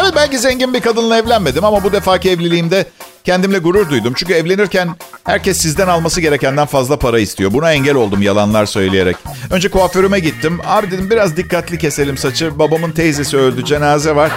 Evet 0.00 0.12
belki 0.16 0.38
zengin 0.38 0.74
bir 0.74 0.80
kadınla 0.80 1.18
evlenmedim 1.18 1.64
ama 1.64 1.84
bu 1.84 1.92
defaki 1.92 2.30
evliliğimde 2.30 2.86
kendimle 3.24 3.58
gurur 3.58 3.90
duydum. 3.90 4.12
Çünkü 4.16 4.32
evlenirken 4.34 4.88
herkes 5.24 5.58
sizden 5.58 5.88
alması 5.88 6.20
gerekenden 6.20 6.66
fazla 6.66 6.98
para 6.98 7.18
istiyor. 7.18 7.52
Buna 7.52 7.72
engel 7.72 7.94
oldum 7.94 8.22
yalanlar 8.22 8.66
söyleyerek. 8.66 9.16
Önce 9.50 9.70
kuaförüme 9.70 10.18
gittim. 10.20 10.60
Abi 10.66 10.90
dedim 10.90 11.10
biraz 11.10 11.36
dikkatli 11.36 11.78
keselim 11.78 12.18
saçı. 12.18 12.58
Babamın 12.58 12.90
teyzesi 12.92 13.36
öldü 13.36 13.64
cenaze 13.64 14.16
var. 14.16 14.30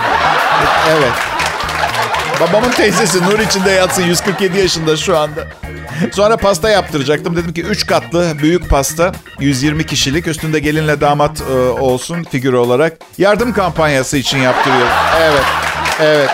Evet. 0.89 1.11
Babamın 2.39 2.71
teyzesi 2.71 3.23
nur 3.23 3.39
içinde 3.39 3.71
yatsın 3.71 4.03
147 4.03 4.57
yaşında 4.57 4.97
şu 4.97 5.17
anda. 5.17 5.47
Sonra 6.13 6.37
pasta 6.37 6.69
yaptıracaktım. 6.69 7.35
Dedim 7.35 7.53
ki 7.53 7.63
3 7.63 7.85
katlı 7.87 8.33
büyük 8.41 8.69
pasta 8.69 9.11
120 9.39 9.85
kişilik 9.85 10.27
üstünde 10.27 10.59
gelinle 10.59 11.01
damat 11.01 11.41
e, 11.41 11.53
olsun 11.53 12.23
figür 12.23 12.53
olarak. 12.53 12.97
Yardım 13.17 13.53
kampanyası 13.53 14.17
için 14.17 14.37
yaptırıyorum. 14.37 14.93
Evet. 15.21 15.43
Evet. 16.01 16.29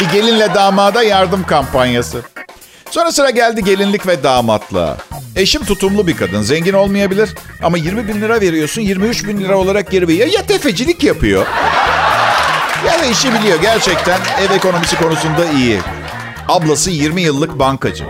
Bir 0.00 0.08
gelinle 0.08 0.54
damada 0.54 1.02
yardım 1.02 1.46
kampanyası. 1.46 2.22
Sonra 2.90 3.12
sıra 3.12 3.30
geldi 3.30 3.64
gelinlik 3.64 4.06
ve 4.06 4.22
damatlığa. 4.22 4.96
Eşim 5.36 5.64
tutumlu 5.64 6.06
bir 6.06 6.16
kadın. 6.16 6.42
Zengin 6.42 6.72
olmayabilir 6.72 7.30
ama 7.62 7.76
20 7.76 8.08
bin 8.08 8.20
lira 8.20 8.40
veriyorsun 8.40 8.82
23 8.82 9.26
bin 9.26 9.40
lira 9.40 9.58
olarak 9.58 9.90
geri 9.90 10.08
veriyor. 10.08 10.26
Ya 10.26 10.46
tefecilik 10.46 11.04
yapıyor 11.04 11.46
ya 12.86 13.00
da 13.00 13.04
işi 13.04 13.34
biliyor. 13.34 13.60
Gerçekten 13.62 14.20
ev 14.40 14.54
ekonomisi 14.54 14.96
konusunda 14.96 15.44
iyi. 15.44 15.80
Ablası 16.48 16.90
20 16.90 17.22
yıllık 17.22 17.58
bankacı. 17.58 18.04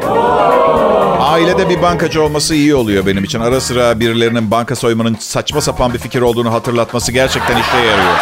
Ailede 1.20 1.68
bir 1.68 1.82
bankacı 1.82 2.22
olması 2.22 2.54
iyi 2.54 2.74
oluyor 2.74 3.06
benim 3.06 3.24
için. 3.24 3.40
Ara 3.40 3.60
sıra 3.60 4.00
birilerinin 4.00 4.50
banka 4.50 4.76
soymanın 4.76 5.16
saçma 5.20 5.60
sapan 5.60 5.94
bir 5.94 5.98
fikir 5.98 6.20
olduğunu 6.20 6.52
hatırlatması 6.52 7.12
gerçekten 7.12 7.56
işe 7.56 7.76
yarıyor. 7.76 8.14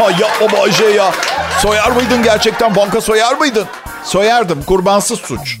Aa, 0.00 0.10
yapma 0.20 0.58
Bayce 0.58 0.84
ya. 0.84 1.12
Soyar 1.58 1.90
mıydın 1.90 2.22
gerçekten? 2.22 2.76
Banka 2.76 3.00
soyar 3.00 3.34
mıydın? 3.36 3.66
Soyardım. 4.04 4.62
Kurbansız 4.62 5.18
suç. 5.20 5.58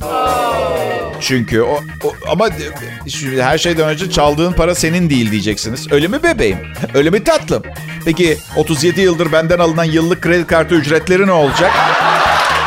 Çünkü 1.20 1.62
o, 1.62 1.80
o 2.04 2.12
ama 2.30 2.48
her 3.40 3.58
şeyden 3.58 3.88
önce 3.88 4.10
çaldığın 4.10 4.52
para 4.52 4.74
senin 4.74 5.10
değil 5.10 5.30
diyeceksiniz. 5.30 5.92
Öyle 5.92 6.08
mi 6.08 6.22
bebeğim? 6.22 6.58
Öyle 6.94 7.10
mi 7.10 7.24
tatlım? 7.24 7.62
Peki 8.04 8.38
37 8.56 9.00
yıldır 9.00 9.32
benden 9.32 9.58
alınan 9.58 9.84
yıllık 9.84 10.22
kredi 10.22 10.46
kartı 10.46 10.74
ücretleri 10.74 11.26
ne 11.26 11.32
olacak? 11.32 11.70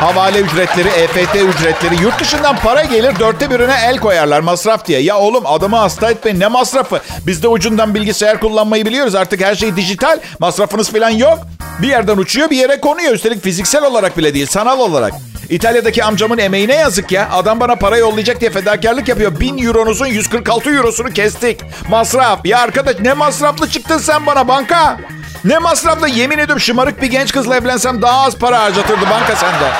Havale 0.00 0.38
ücretleri, 0.40 0.88
EFT 0.88 1.36
ücretleri, 1.36 2.02
yurt 2.02 2.20
dışından 2.20 2.56
para 2.56 2.84
gelir 2.84 3.18
dörtte 3.18 3.50
birine 3.50 3.74
el 3.86 3.98
koyarlar 3.98 4.40
masraf 4.40 4.86
diye. 4.86 5.00
Ya 5.00 5.18
oğlum 5.18 5.46
adamı 5.46 5.76
hasta 5.76 6.10
etmeyin 6.10 6.40
ne 6.40 6.46
masrafı? 6.48 7.00
Biz 7.26 7.42
de 7.42 7.48
ucundan 7.48 7.94
bilgisayar 7.94 8.40
kullanmayı 8.40 8.86
biliyoruz 8.86 9.14
artık 9.14 9.44
her 9.44 9.54
şey 9.54 9.76
dijital. 9.76 10.20
Masrafınız 10.38 10.92
falan 10.92 11.10
yok. 11.10 11.38
Bir 11.82 11.88
yerden 11.88 12.16
uçuyor 12.16 12.50
bir 12.50 12.56
yere 12.56 12.80
konuyor. 12.80 13.12
Üstelik 13.12 13.42
fiziksel 13.42 13.84
olarak 13.84 14.18
bile 14.18 14.34
değil 14.34 14.46
sanal 14.46 14.78
olarak. 14.78 15.12
İtalya'daki 15.48 16.04
amcamın 16.04 16.38
emeğine 16.38 16.74
yazık 16.74 17.12
ya. 17.12 17.28
Adam 17.32 17.60
bana 17.60 17.76
para 17.76 17.96
yollayacak 17.96 18.40
diye 18.40 18.50
fedakarlık 18.50 19.08
yapıyor. 19.08 19.40
1000 19.40 19.58
euronuzun 19.66 20.06
146 20.06 20.70
eurosunu 20.70 21.10
kestik. 21.10 21.60
Masraf. 21.88 22.46
Ya 22.46 22.58
arkadaş 22.58 22.96
ne 23.00 23.12
masraflı 23.12 23.68
çıktın 23.70 23.98
sen 23.98 24.26
bana 24.26 24.48
banka? 24.48 24.98
Ne 25.44 25.58
masraflı 25.58 26.08
yemin 26.08 26.38
ediyorum 26.38 26.60
şımarık 26.60 27.02
bir 27.02 27.06
genç 27.06 27.32
kızla 27.32 27.56
evlensem 27.56 28.02
daha 28.02 28.20
az 28.26 28.36
para 28.36 28.62
harcatırdı 28.62 29.00
banka 29.10 29.36
sende. 29.36 29.70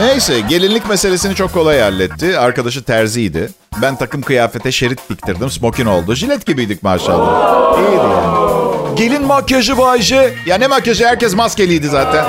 Neyse 0.00 0.40
gelinlik 0.40 0.88
meselesini 0.88 1.34
çok 1.34 1.52
kolay 1.52 1.80
halletti. 1.80 2.38
Arkadaşı 2.38 2.84
terziydi. 2.84 3.50
Ben 3.82 3.96
takım 3.96 4.22
kıyafete 4.22 4.72
şerit 4.72 5.10
diktirdim. 5.10 5.50
Smokin 5.50 5.86
oldu. 5.86 6.14
Jilet 6.14 6.46
gibiydik 6.46 6.82
maşallah. 6.82 7.78
İyiydi 7.78 7.94
yani. 7.96 8.94
Gelin 8.96 9.26
makyajı 9.26 9.78
Bayce. 9.78 10.34
Ya 10.46 10.56
ne 10.58 10.66
makyajı 10.66 11.06
herkes 11.06 11.34
maskeliydi 11.34 11.88
zaten. 11.88 12.24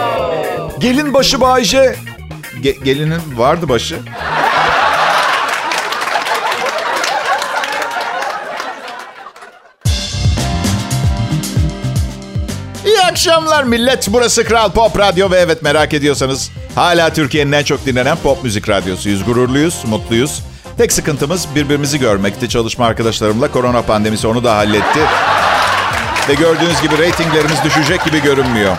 Gelin 0.80 1.14
başı 1.14 1.42
Bayce. 1.42 1.96
Ge- 2.62 2.84
gelinin 2.84 3.22
vardı 3.38 3.70
başı. 3.70 4.00
Akşamlar 13.12 13.64
millet. 13.64 14.08
Burası 14.12 14.44
Kral 14.44 14.72
Pop 14.72 15.00
Radyo 15.00 15.32
ve 15.32 15.38
evet 15.40 15.62
merak 15.62 15.94
ediyorsanız 15.94 16.52
hala 16.76 17.14
Türkiye'nin 17.14 17.52
en 17.52 17.64
çok 17.64 17.86
dinlenen 17.86 18.18
pop 18.18 18.44
müzik 18.44 18.70
radyosuyuz. 18.70 19.26
Gururluyuz, 19.26 19.86
mutluyuz. 19.86 20.44
Tek 20.78 20.92
sıkıntımız 20.92 21.48
birbirimizi 21.56 22.00
görmekti. 22.00 22.50
Çalışma 22.50 22.86
arkadaşlarımla 22.86 23.52
korona 23.52 23.82
pandemisi 23.82 24.28
onu 24.28 24.44
da 24.44 24.56
halletti. 24.56 25.00
Ve 26.30 26.34
gördüğünüz 26.34 26.82
gibi 26.82 26.98
reytinglerimiz 26.98 27.64
düşecek 27.64 28.06
gibi 28.06 28.22
görünmüyor. 28.22 28.78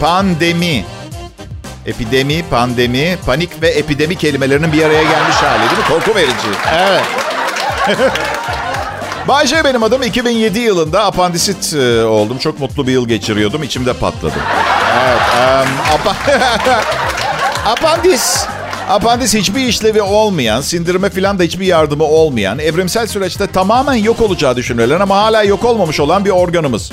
Pandemi. 0.00 0.84
Epidemi, 1.86 2.44
pandemi, 2.50 3.18
panik 3.26 3.62
ve 3.62 3.68
epidemi 3.68 4.16
kelimelerinin 4.16 4.72
bir 4.72 4.82
araya 4.82 5.02
gelmiş 5.02 5.36
hali 5.36 5.60
değil 5.60 5.78
mi? 5.78 5.88
Korku 5.88 6.14
verici. 6.14 6.48
Evet. 6.72 7.04
Bay 9.28 9.46
J 9.46 9.64
benim 9.64 9.82
adım. 9.82 10.02
2007 10.02 10.58
yılında 10.58 11.04
apandisit 11.04 11.74
e, 11.74 12.04
oldum. 12.04 12.38
Çok 12.38 12.60
mutlu 12.60 12.86
bir 12.86 12.92
yıl 12.92 13.08
geçiriyordum. 13.08 13.62
İçimde 13.62 13.92
patladı. 13.92 14.34
Evet. 15.04 15.20
Um, 15.66 15.94
apa 15.94 16.16
apandis. 17.70 18.46
Apandis 18.88 19.34
hiçbir 19.34 19.60
işlevi 19.60 20.02
olmayan, 20.02 20.60
sindirime 20.60 21.10
falan 21.10 21.38
da 21.38 21.42
hiçbir 21.42 21.66
yardımı 21.66 22.04
olmayan, 22.04 22.58
evrimsel 22.58 23.06
süreçte 23.06 23.46
tamamen 23.46 23.94
yok 23.94 24.20
olacağı 24.20 24.56
düşünülen 24.56 25.00
ama 25.00 25.16
hala 25.16 25.42
yok 25.42 25.64
olmamış 25.64 26.00
olan 26.00 26.24
bir 26.24 26.30
organımız. 26.30 26.92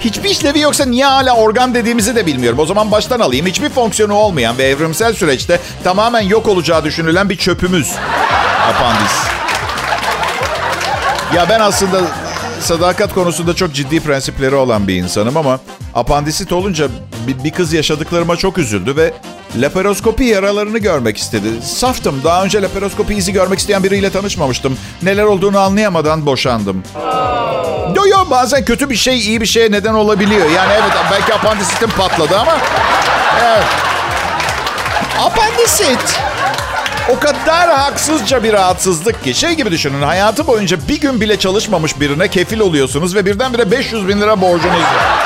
Hiçbir 0.00 0.30
işlevi 0.30 0.58
yoksa 0.60 0.84
niye 0.84 1.06
hala 1.06 1.36
organ 1.36 1.74
dediğimizi 1.74 2.16
de 2.16 2.26
bilmiyorum. 2.26 2.58
O 2.58 2.66
zaman 2.66 2.90
baştan 2.90 3.20
alayım. 3.20 3.46
Hiçbir 3.46 3.68
fonksiyonu 3.68 4.14
olmayan 4.14 4.58
ve 4.58 4.64
evrimsel 4.64 5.14
süreçte 5.14 5.60
tamamen 5.84 6.20
yok 6.20 6.48
olacağı 6.48 6.84
düşünülen 6.84 7.28
bir 7.28 7.36
çöpümüz. 7.36 7.92
Apandis. 8.68 9.43
Ya 11.34 11.48
ben 11.48 11.60
aslında 11.60 12.00
sadakat 12.60 13.14
konusunda 13.14 13.54
çok 13.54 13.74
ciddi 13.74 14.00
prensipleri 14.00 14.54
olan 14.54 14.88
bir 14.88 14.94
insanım 14.94 15.36
ama 15.36 15.60
apandisit 15.94 16.52
olunca 16.52 16.88
bir, 17.26 17.44
bir 17.44 17.50
kız 17.50 17.72
yaşadıklarıma 17.72 18.36
çok 18.36 18.58
üzüldü 18.58 18.96
ve 18.96 19.12
laparoskopi 19.56 20.24
yaralarını 20.24 20.78
görmek 20.78 21.18
istedi. 21.18 21.48
Saftım. 21.62 22.20
Daha 22.24 22.44
önce 22.44 22.62
laparoskopi 22.62 23.14
izi 23.14 23.32
görmek 23.32 23.58
isteyen 23.58 23.82
biriyle 23.84 24.10
tanışmamıştım. 24.10 24.78
Neler 25.02 25.22
olduğunu 25.24 25.58
anlayamadan 25.58 26.26
boşandım. 26.26 26.82
Yo 27.96 28.06
yo 28.06 28.30
bazen 28.30 28.64
kötü 28.64 28.90
bir 28.90 28.96
şey 28.96 29.18
iyi 29.18 29.40
bir 29.40 29.46
şeye 29.46 29.70
neden 29.70 29.94
olabiliyor. 29.94 30.50
Yani 30.50 30.72
evet 30.72 30.92
belki 31.10 31.34
apandisitim 31.34 31.90
patladı 31.90 32.38
ama... 32.38 32.58
Evet. 33.44 33.64
Apandisit. 35.20 36.20
O 37.08 37.18
kadar 37.18 37.70
haksızca 37.70 38.42
bir 38.42 38.52
rahatsızlık 38.52 39.24
ki. 39.24 39.34
Şey 39.34 39.52
gibi 39.52 39.70
düşünün 39.70 40.02
hayatı 40.02 40.46
boyunca 40.46 40.78
bir 40.88 41.00
gün 41.00 41.20
bile 41.20 41.38
çalışmamış 41.38 42.00
birine 42.00 42.28
kefil 42.28 42.60
oluyorsunuz 42.60 43.14
ve 43.14 43.26
birdenbire 43.26 43.70
500 43.70 44.08
bin 44.08 44.20
lira 44.20 44.40
borcunuz 44.40 44.80
var. 44.80 45.24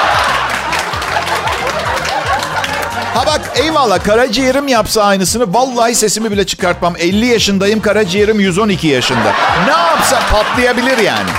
Ha 3.15 3.27
bak 3.27 3.41
eyvallah 3.55 4.05
karaciğerim 4.05 4.69
yapsa 4.69 5.03
aynısını 5.03 5.55
vallahi 5.55 5.95
sesimi 5.95 6.31
bile 6.31 6.47
çıkartmam. 6.47 6.95
50 6.99 7.27
yaşındayım 7.27 7.81
karaciğerim 7.81 8.41
112 8.41 8.87
yaşında. 8.87 9.33
Ne 9.67 9.73
yapsa 9.73 10.21
patlayabilir 10.33 10.99
yani. 10.99 11.31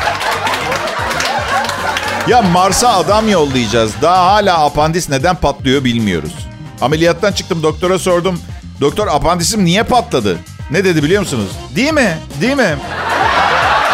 Ya 2.27 2.41
Mars'a 2.41 2.93
adam 2.93 3.29
yollayacağız. 3.29 3.91
Daha 4.01 4.25
hala 4.25 4.65
apandis 4.65 5.09
neden 5.09 5.35
patlıyor 5.35 5.83
bilmiyoruz. 5.83 6.33
Ameliyattan 6.81 7.31
çıktım 7.31 7.63
doktora 7.63 7.99
sordum. 7.99 8.39
Doktor 8.81 9.07
apandisim 9.07 9.65
niye 9.65 9.83
patladı? 9.83 10.37
Ne 10.71 10.83
dedi 10.85 11.03
biliyor 11.03 11.21
musunuz? 11.21 11.49
Değil 11.75 11.93
mi? 11.93 12.17
Değil 12.41 12.55
mi? 12.55 12.77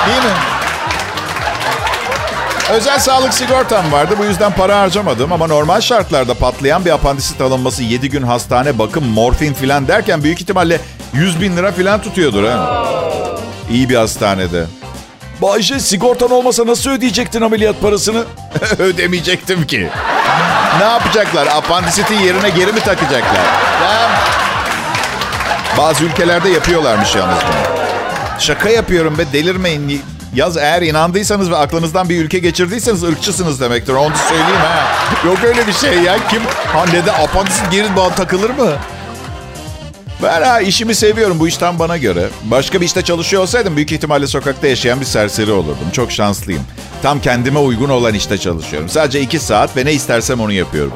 Değil 0.07 0.23
mi? 0.23 0.31
Özel 2.71 2.99
sağlık 2.99 3.33
sigortam 3.33 3.91
vardı. 3.91 4.15
Bu 4.19 4.25
yüzden 4.25 4.51
para 4.51 4.79
harcamadım. 4.79 5.33
Ama 5.33 5.47
normal 5.47 5.81
şartlarda 5.81 6.33
patlayan 6.33 6.85
bir 6.85 6.91
apandisit 6.91 7.41
alınması 7.41 7.83
7 7.83 8.09
gün 8.09 8.21
hastane, 8.21 8.79
bakım, 8.79 9.05
morfin 9.05 9.53
filan 9.53 9.87
derken 9.87 10.23
büyük 10.23 10.41
ihtimalle 10.41 10.81
100 11.13 11.41
bin 11.41 11.57
lira 11.57 11.71
filan 11.71 12.01
tutuyordur. 12.01 12.43
ha. 12.43 12.85
İyi 13.69 13.89
bir 13.89 13.95
hastanede. 13.95 14.65
Bayce 15.41 15.79
sigortan 15.79 16.31
olmasa 16.31 16.67
nasıl 16.67 16.89
ödeyecektin 16.91 17.41
ameliyat 17.41 17.81
parasını? 17.81 18.23
Ödemeyecektim 18.79 19.67
ki. 19.67 19.89
Ne 20.79 20.83
yapacaklar? 20.85 21.47
Apandisitin 21.47 22.19
yerine 22.19 22.49
geri 22.49 22.73
mi 22.73 22.79
takacaklar? 22.79 23.35
Ya. 23.83 24.09
Bazı 25.77 26.03
ülkelerde 26.03 26.49
yapıyorlarmış 26.49 27.15
yalnız 27.15 27.37
bunu. 27.43 27.75
Şaka 28.39 28.69
yapıyorum 28.69 29.17
be 29.17 29.23
delirmeyin. 29.33 30.01
Yaz 30.33 30.57
eğer 30.57 30.81
inandıysanız 30.81 31.51
ve 31.51 31.57
aklınızdan 31.57 32.09
bir 32.09 32.25
ülke 32.25 32.39
geçirdiyseniz 32.39 33.03
ırkçısınız 33.03 33.61
demektir. 33.61 33.93
Onu 33.93 34.13
söyleyeyim 34.29 34.61
ha. 34.61 34.87
Yok 35.25 35.37
öyle 35.43 35.67
bir 35.67 35.73
şey 35.73 35.97
ya. 35.99 36.15
Kim? 36.29 36.41
Ha 36.73 36.85
ne 36.93 37.05
de 37.05 37.11
apandisit 37.11 37.71
geri 37.71 37.95
bağ 37.95 38.09
takılır 38.09 38.49
mı? 38.49 38.71
Ben 40.23 40.41
ha 40.41 40.61
işimi 40.61 40.95
seviyorum. 40.95 41.39
Bu 41.39 41.47
iş 41.47 41.57
tam 41.57 41.79
bana 41.79 41.97
göre. 41.97 42.27
Başka 42.43 42.81
bir 42.81 42.85
işte 42.85 43.01
çalışıyor 43.01 43.41
olsaydım 43.41 43.75
büyük 43.75 43.91
ihtimalle 43.91 44.27
sokakta 44.27 44.67
yaşayan 44.67 44.99
bir 44.99 45.05
serseri 45.05 45.51
olurdum. 45.51 45.87
Çok 45.93 46.11
şanslıyım. 46.11 46.63
Tam 47.01 47.21
kendime 47.21 47.59
uygun 47.59 47.89
olan 47.89 48.13
işte 48.13 48.37
çalışıyorum. 48.37 48.89
Sadece 48.89 49.21
iki 49.21 49.39
saat 49.39 49.77
ve 49.77 49.85
ne 49.85 49.93
istersem 49.93 50.39
onu 50.41 50.51
yapıyorum. 50.51 50.93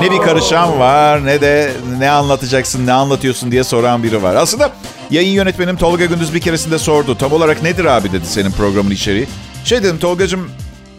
Ne 0.00 0.10
bir 0.10 0.18
karışan 0.18 0.78
var 0.80 1.26
ne 1.26 1.40
de 1.40 1.72
ne 1.98 2.10
anlatacaksın, 2.10 2.86
ne 2.86 2.92
anlatıyorsun 2.92 3.52
diye 3.52 3.64
soran 3.64 4.02
biri 4.02 4.22
var. 4.22 4.34
Aslında 4.34 4.70
yayın 5.10 5.32
yönetmenim 5.32 5.76
Tolga 5.76 6.04
Gündüz 6.04 6.34
bir 6.34 6.40
keresinde 6.40 6.78
sordu. 6.78 7.18
Tam 7.18 7.32
olarak 7.32 7.62
nedir 7.62 7.84
abi 7.84 8.12
dedi 8.12 8.26
senin 8.26 8.50
programın 8.50 8.90
içeriği. 8.90 9.28
Şey 9.64 9.82
dedim 9.82 9.98
Tolgacığım 9.98 10.50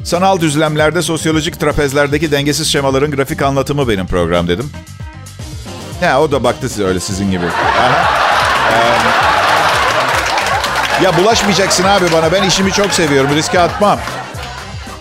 sanal 0.04 0.40
düzlemlerde 0.42 1.02
sosyolojik 1.02 1.60
trapezlerdeki 1.60 2.32
dengesiz 2.32 2.68
şemaların 2.72 3.12
grafik 3.12 3.42
anlatımı 3.42 3.88
benim 3.90 4.08
program 4.08 4.48
dedim. 4.48 4.70
Ya 6.02 6.22
o 6.22 6.32
da 6.32 6.44
baktı 6.44 6.70
size 6.70 6.84
öyle 6.84 7.00
sizin 7.00 7.32
gibi. 7.32 7.46
Ee, 7.46 9.16
ya 11.04 11.18
bulaşmayacaksın 11.18 11.84
abi 11.84 12.06
bana. 12.14 12.32
Ben 12.32 12.44
işimi 12.44 12.72
çok 12.72 12.92
seviyorum. 12.92 13.36
Riske 13.36 13.60
atmam. 13.60 14.00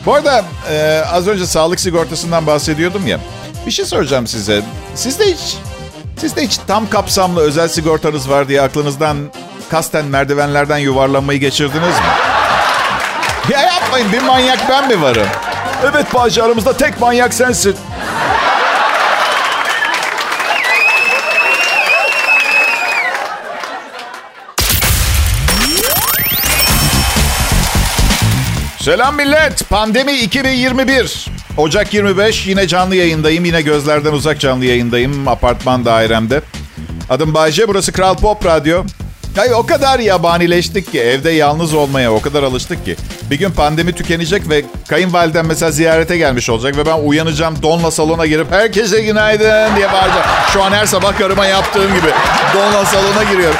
Bu 0.06 0.14
arada 0.14 0.44
e, 0.70 1.02
az 1.12 1.28
önce 1.28 1.46
sağlık 1.46 1.80
sigortasından 1.80 2.46
bahsediyordum 2.46 3.06
ya. 3.06 3.20
Bir 3.66 3.70
şey 3.70 3.84
soracağım 3.84 4.26
size. 4.26 4.62
Sizde 4.94 5.24
hiç 5.32 5.56
sizde 6.18 6.42
hiç 6.42 6.58
tam 6.66 6.90
kapsamlı 6.90 7.40
özel 7.40 7.68
sigortanız 7.68 8.30
var 8.30 8.48
diye 8.48 8.62
aklınızdan 8.62 9.16
kasten 9.70 10.04
merdivenlerden 10.04 10.78
yuvarlanmayı 10.78 11.40
geçirdiniz 11.40 11.94
mi? 11.98 12.06
Ya 13.50 13.60
yapmayın 13.62 14.12
bir 14.12 14.22
manyak 14.22 14.68
ben 14.68 14.88
mi 14.88 15.02
varım? 15.02 15.26
Evet 15.82 16.14
Bayce 16.14 16.42
aramızda 16.42 16.76
tek 16.76 17.00
manyak 17.00 17.34
sensin. 17.34 17.76
Selam 28.84 29.16
millet. 29.16 29.68
Pandemi 29.70 30.12
2021. 30.12 31.26
Ocak 31.56 31.94
25 31.94 32.46
yine 32.46 32.66
canlı 32.66 32.96
yayındayım. 32.96 33.44
Yine 33.44 33.62
gözlerden 33.62 34.12
uzak 34.12 34.40
canlı 34.40 34.64
yayındayım 34.64 35.28
apartman 35.28 35.84
dairemde. 35.84 36.40
Adım 37.10 37.34
Bayce. 37.34 37.68
Burası 37.68 37.92
Kral 37.92 38.14
Pop 38.14 38.46
Radyo. 38.46 38.84
Ay 39.38 39.54
o 39.54 39.66
kadar 39.66 39.98
yabanileştik 39.98 40.92
ki 40.92 41.00
evde 41.00 41.30
yalnız 41.30 41.74
olmaya 41.74 42.12
o 42.12 42.20
kadar 42.20 42.42
alıştık 42.42 42.84
ki. 42.84 42.96
Bir 43.30 43.38
gün 43.38 43.50
pandemi 43.50 43.92
tükenecek 43.92 44.48
ve 44.48 44.64
kayınvalidem 44.88 45.46
mesela 45.46 45.70
ziyarete 45.70 46.16
gelmiş 46.16 46.50
olacak 46.50 46.76
ve 46.76 46.86
ben 46.86 46.98
uyanacağım 47.04 47.62
donla 47.62 47.90
salona 47.90 48.26
girip 48.26 48.52
herkese 48.52 49.02
günaydın 49.02 49.76
diye 49.76 49.92
bağıracağım. 49.92 50.26
Şu 50.52 50.62
an 50.62 50.72
her 50.72 50.86
sabah 50.86 51.18
karıma 51.18 51.46
yaptığım 51.46 51.94
gibi 51.94 52.08
donla 52.54 52.84
salona 52.84 53.22
giriyorum. 53.32 53.58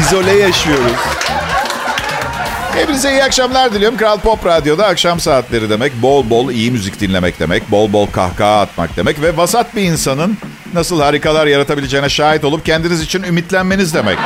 İzole 0.00 0.32
yaşıyoruz. 0.32 0.92
Hepinize 2.74 3.10
iyi 3.10 3.24
akşamlar 3.24 3.72
diliyorum. 3.72 3.98
Kral 3.98 4.18
Pop 4.18 4.46
Radyo'da 4.46 4.86
akşam 4.86 5.20
saatleri 5.20 5.70
demek. 5.70 6.02
Bol 6.02 6.30
bol 6.30 6.50
iyi 6.50 6.70
müzik 6.70 7.00
dinlemek 7.00 7.40
demek. 7.40 7.70
Bol 7.70 7.92
bol 7.92 8.06
kahkaha 8.06 8.60
atmak 8.60 8.96
demek. 8.96 9.22
Ve 9.22 9.36
vasat 9.36 9.76
bir 9.76 9.82
insanın 9.82 10.38
nasıl 10.74 11.00
harikalar 11.00 11.46
yaratabileceğine 11.46 12.08
şahit 12.08 12.44
olup 12.44 12.66
kendiniz 12.66 13.00
için 13.00 13.22
ümitlenmeniz 13.22 13.94
demek. 13.94 14.18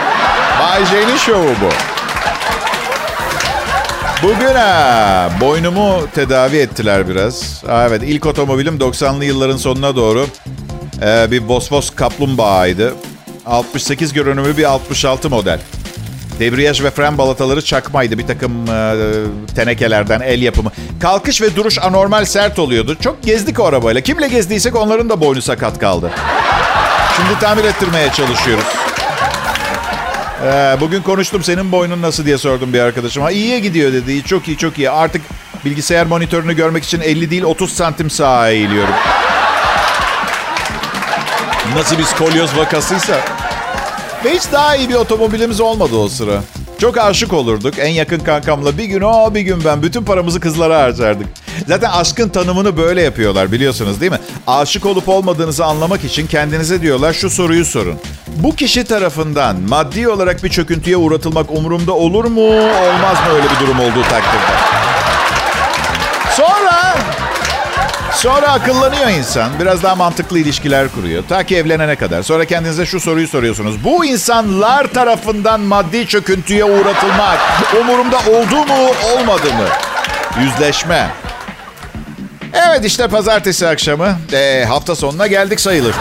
Bay 0.60 0.86
J'nin 0.86 1.16
şovu 1.16 1.48
bu. 1.48 1.70
Bugün 4.22 4.54
ha, 4.54 5.30
boynumu 5.40 6.08
tedavi 6.14 6.56
ettiler 6.56 7.08
biraz. 7.08 7.64
Aa, 7.68 7.86
evet 7.86 8.02
ilk 8.04 8.26
otomobilim 8.26 8.78
90'lı 8.78 9.24
yılların 9.24 9.56
sonuna 9.56 9.96
doğru 9.96 10.26
e, 11.02 11.30
bir 11.30 11.42
Vosvos 11.42 11.90
kaplumbağaydı. 11.90 12.94
68 13.46 14.12
görünümlü 14.12 14.56
bir 14.56 14.64
66 14.64 15.30
model. 15.30 15.60
Debriyaj 16.38 16.82
ve 16.82 16.90
fren 16.90 17.18
balataları 17.18 17.64
çakmaydı. 17.64 18.18
Bir 18.18 18.26
takım 18.26 18.52
e, 18.70 18.94
tenekelerden 19.54 20.20
el 20.20 20.42
yapımı. 20.42 20.72
Kalkış 21.00 21.42
ve 21.42 21.56
duruş 21.56 21.78
anormal 21.78 22.24
sert 22.24 22.58
oluyordu. 22.58 22.96
Çok 23.00 23.22
gezdik 23.22 23.60
o 23.60 23.64
arabayla. 23.64 24.00
Kimle 24.00 24.28
gezdiysek 24.28 24.76
onların 24.76 25.08
da 25.08 25.20
boynu 25.20 25.42
sakat 25.42 25.78
kaldı. 25.78 26.10
Şimdi 27.16 27.40
tamir 27.40 27.64
ettirmeye 27.64 28.12
çalışıyoruz. 28.12 28.64
Ee, 30.44 30.76
bugün 30.80 31.02
konuştum 31.02 31.42
senin 31.42 31.72
boynun 31.72 32.02
nasıl 32.02 32.24
diye 32.24 32.38
sordum 32.38 32.72
bir 32.72 32.80
arkadaşım. 32.80 33.22
Ha 33.22 33.30
iyiye 33.30 33.60
gidiyor 33.60 33.92
dedi. 33.92 34.22
Çok 34.22 34.48
iyi 34.48 34.58
çok 34.58 34.78
iyi. 34.78 34.90
Artık 34.90 35.22
bilgisayar 35.64 36.06
monitörünü 36.06 36.56
görmek 36.56 36.84
için 36.84 37.00
50 37.00 37.30
değil 37.30 37.42
30 37.42 37.72
santim 37.72 38.10
sağa 38.10 38.50
eğiliyorum. 38.50 38.94
Nasıl 41.76 41.98
bir 41.98 42.04
skolyoz 42.04 42.56
vakasıysa. 42.56 43.20
Ve 44.24 44.34
hiç 44.34 44.42
daha 44.52 44.76
iyi 44.76 44.88
bir 44.88 44.94
otomobilimiz 44.94 45.60
olmadı 45.60 45.96
o 45.96 46.08
sıra. 46.08 46.40
Çok 46.78 46.98
aşık 46.98 47.32
olurduk. 47.32 47.74
En 47.78 47.88
yakın 47.88 48.18
kankamla 48.18 48.78
bir 48.78 48.84
gün 48.84 49.00
o 49.00 49.34
bir 49.34 49.40
gün 49.40 49.64
ben 49.64 49.82
bütün 49.82 50.04
paramızı 50.04 50.40
kızlara 50.40 50.82
harcardık. 50.82 51.26
Zaten 51.68 51.90
aşkın 51.90 52.28
tanımını 52.28 52.76
böyle 52.76 53.02
yapıyorlar 53.02 53.52
biliyorsunuz 53.52 54.00
değil 54.00 54.12
mi? 54.12 54.20
Aşık 54.46 54.86
olup 54.86 55.08
olmadığınızı 55.08 55.64
anlamak 55.64 56.04
için 56.04 56.26
kendinize 56.26 56.82
diyorlar 56.82 57.12
şu 57.12 57.30
soruyu 57.30 57.64
sorun. 57.64 57.98
Bu 58.26 58.56
kişi 58.56 58.84
tarafından 58.84 59.56
maddi 59.68 60.08
olarak 60.08 60.44
bir 60.44 60.48
çöküntüye 60.48 60.96
uğratılmak 60.96 61.50
umurumda 61.50 61.92
olur 61.92 62.24
mu 62.24 62.46
olmaz 62.60 63.16
mı 63.26 63.34
öyle 63.34 63.44
bir 63.44 63.66
durum 63.66 63.80
olduğu 63.80 64.02
takdirde? 64.02 64.54
Sonra 66.36 66.73
Sonra 68.16 68.48
akıllanıyor 68.52 69.08
insan. 69.08 69.50
Biraz 69.60 69.82
daha 69.82 69.94
mantıklı 69.94 70.38
ilişkiler 70.38 70.88
kuruyor. 70.88 71.22
Ta 71.28 71.42
ki 71.44 71.56
evlenene 71.56 71.96
kadar. 71.96 72.22
Sonra 72.22 72.44
kendinize 72.44 72.86
şu 72.86 73.00
soruyu 73.00 73.28
soruyorsunuz. 73.28 73.84
Bu 73.84 74.04
insanlar 74.04 74.86
tarafından 74.86 75.60
maddi 75.60 76.06
çöküntüye 76.06 76.64
uğratılmak 76.64 77.38
umurumda 77.80 78.18
oldu 78.18 78.56
mu 78.56 78.74
olmadı 79.14 79.46
mı? 79.46 79.68
Yüzleşme. 80.40 81.08
Evet 82.52 82.84
işte 82.84 83.08
pazartesi 83.08 83.68
akşamı. 83.68 84.16
Ee, 84.32 84.64
hafta 84.68 84.94
sonuna 84.94 85.26
geldik 85.26 85.60
sayılır. 85.60 85.94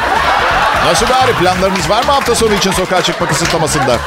Nasıl 0.86 1.06
bari 1.10 1.32
planlarınız 1.34 1.90
var 1.90 2.04
mı 2.06 2.12
hafta 2.12 2.36
sonu 2.36 2.54
için 2.54 2.72
sokağa 2.72 3.02
çıkma 3.02 3.28
kısıtlamasında? 3.28 3.98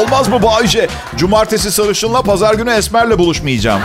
Olmaz 0.00 0.28
mı 0.28 0.42
Bayce? 0.42 0.88
Cumartesi 1.16 1.72
sarışınla 1.72 2.22
pazar 2.22 2.54
günü 2.54 2.70
Esmer'le 2.72 3.18
buluşmayacağım. 3.18 3.80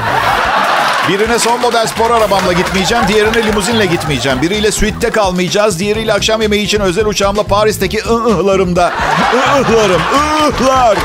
Birine 1.10 1.40
son 1.40 1.62
model 1.62 1.88
spor 1.88 2.12
arabamla 2.12 2.54
gitmeyeceğim, 2.54 3.04
diğerine 3.08 3.44
limuzinle 3.46 3.86
gitmeyeceğim. 3.86 4.42
Biriyle 4.42 4.72
suite'te 4.72 5.10
kalmayacağız, 5.10 5.80
diğeriyle 5.80 6.14
akşam 6.14 6.42
yemeği 6.42 6.66
için 6.66 6.80
özel 6.80 7.06
uçağımla 7.06 7.44
Paris'teki 7.44 8.00
ıhlarımda. 8.00 8.94
Ihlarım, 9.34 10.02
ıhlar. 10.14 10.98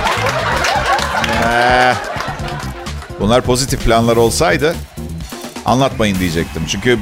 Ee, 1.45 1.95
bunlar 3.21 3.43
pozitif 3.43 3.85
planlar 3.85 4.17
olsaydı 4.17 4.75
anlatmayın 5.65 6.19
diyecektim. 6.19 6.63
Çünkü 6.69 6.99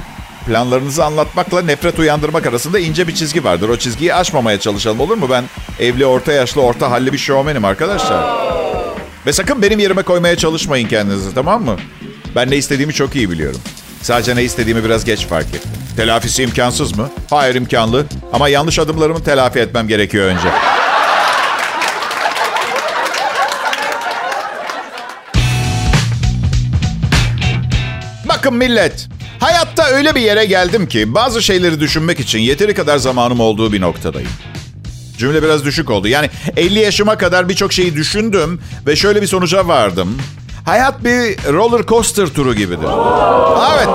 planlarınızı 0.47 1.05
anlatmakla 1.05 1.63
nefret 1.63 1.99
uyandırmak 1.99 2.47
arasında 2.47 2.79
ince 2.79 3.09
bir 3.09 3.15
çizgi 3.15 3.45
vardır. 3.45 3.69
O 3.69 3.77
çizgiyi 3.77 4.15
aşmamaya 4.15 4.61
çalışalım 4.61 5.01
olur 5.01 5.17
mu? 5.17 5.27
Ben 5.31 5.45
evli, 5.81 6.07
orta 6.07 6.33
yaşlı, 6.33 6.63
orta 6.63 6.91
halli 6.91 7.13
bir 7.13 7.19
şovmenim 7.19 7.65
arkadaşlar. 7.65 8.25
Ve 9.27 9.33
sakın 9.33 9.63
benim 9.63 9.79
yerime 9.79 10.03
koymaya 10.03 10.37
çalışmayın 10.37 10.89
kendinizi 10.89 11.35
tamam 11.35 11.65
mı? 11.65 11.77
Ben 12.37 12.51
ne 12.51 12.57
istediğimi 12.57 12.93
çok 12.93 13.17
iyi 13.17 13.31
biliyorum. 13.31 13.61
Sadece 14.03 14.37
ne 14.37 14.43
istediğimi 14.43 14.85
biraz 14.85 15.05
geç 15.05 15.27
fark 15.27 15.47
ettim. 15.47 15.71
Telafisi 15.97 16.43
imkansız 16.43 16.99
mı? 16.99 17.11
Hayır 17.31 17.55
imkanlı. 17.55 18.05
Ama 18.33 18.49
yanlış 18.49 18.79
adımlarımı 18.79 19.25
telafi 19.25 19.59
etmem 19.59 19.89
gerekiyor 19.89 20.27
önce. 20.27 20.49
Bakın 28.29 28.55
millet. 28.55 29.09
Hayatta 29.41 29.87
öyle 29.87 30.15
bir 30.15 30.21
yere 30.21 30.45
geldim 30.45 30.89
ki 30.89 31.15
bazı 31.15 31.43
şeyleri 31.43 31.81
düşünmek 31.81 32.21
için 32.21 32.39
yeteri 32.39 32.75
kadar 32.75 32.97
zamanım 32.99 33.41
olduğu 33.41 33.73
bir 33.73 33.81
noktadayım. 33.81 34.31
Cümle 35.19 35.43
biraz 35.43 35.65
düşük 35.65 35.91
oldu. 35.91 36.09
Yani 36.09 36.31
50 36.57 36.79
yaşıma 36.79 37.19
kadar 37.19 37.49
birçok 37.49 37.73
şeyi 37.73 37.97
düşündüm 37.97 38.61
ve 38.87 38.97
şöyle 38.97 39.23
bir 39.23 39.27
sonuca 39.27 39.69
vardım. 39.69 40.19
Hayat 40.65 41.05
bir 41.05 41.53
roller 41.53 41.87
coaster 41.87 42.27
turu 42.27 42.55
gibidir. 42.55 42.89
Evet. 43.75 43.89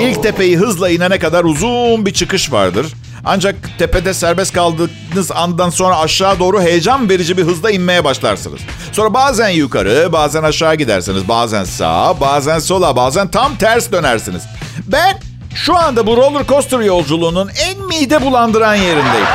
İlk 0.00 0.22
tepeyi 0.22 0.56
hızla 0.56 0.90
inene 0.90 1.18
kadar 1.18 1.44
uzun 1.44 2.06
bir 2.06 2.12
çıkış 2.12 2.52
vardır. 2.52 2.86
Ancak 3.24 3.56
tepede 3.78 4.14
serbest 4.14 4.52
kaldığınız 4.52 5.32
andan 5.34 5.70
sonra 5.70 5.98
aşağı 5.98 6.38
doğru 6.38 6.60
heyecan 6.60 7.08
verici 7.08 7.36
bir 7.36 7.42
hızla 7.42 7.70
inmeye 7.70 8.04
başlarsınız. 8.04 8.60
Sonra 8.92 9.14
bazen 9.14 9.48
yukarı, 9.48 10.12
bazen 10.12 10.42
aşağı 10.42 10.74
gidersiniz. 10.74 11.28
Bazen 11.28 11.64
sağa, 11.64 12.20
bazen 12.20 12.58
sola, 12.58 12.96
bazen 12.96 13.28
tam 13.28 13.56
ters 13.56 13.92
dönersiniz. 13.92 14.42
Ben 14.86 15.18
şu 15.54 15.76
anda 15.76 16.06
bu 16.06 16.16
roller 16.16 16.46
coaster 16.46 16.80
yolculuğunun 16.80 17.50
en 17.70 17.86
mide 17.86 18.22
bulandıran 18.22 18.74
yerindeyim. 18.74 19.26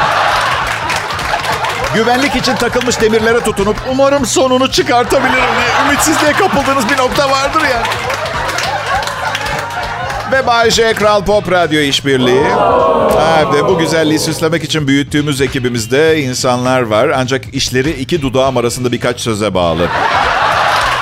Güvenlik 1.95 2.35
için 2.35 2.55
takılmış 2.55 3.01
demirlere 3.01 3.39
tutunup 3.39 3.77
umarım 3.91 4.25
sonunu 4.25 4.71
çıkartabilirim 4.71 5.33
diye 5.33 5.87
ümitsizliğe 5.89 6.31
kapıldığınız 6.31 6.89
bir 6.89 6.97
nokta 6.97 7.31
vardır 7.31 7.61
ya. 7.61 7.83
Ve 10.31 10.47
Bay 10.47 10.71
J 10.71 10.93
Kral 10.93 11.25
Pop 11.25 11.51
Radyo 11.51 11.79
işbirliği. 11.79 12.43
Evet, 13.39 13.63
bu 13.69 13.77
güzelliği 13.77 14.19
süslemek 14.19 14.63
için 14.63 14.87
büyüttüğümüz 14.87 15.41
ekibimizde 15.41 16.21
insanlar 16.21 16.81
var. 16.81 17.09
Ancak 17.09 17.53
işleri 17.53 17.91
iki 17.91 18.21
dudağım 18.21 18.57
arasında 18.57 18.91
birkaç 18.91 19.19
söze 19.19 19.53
bağlı. 19.53 19.87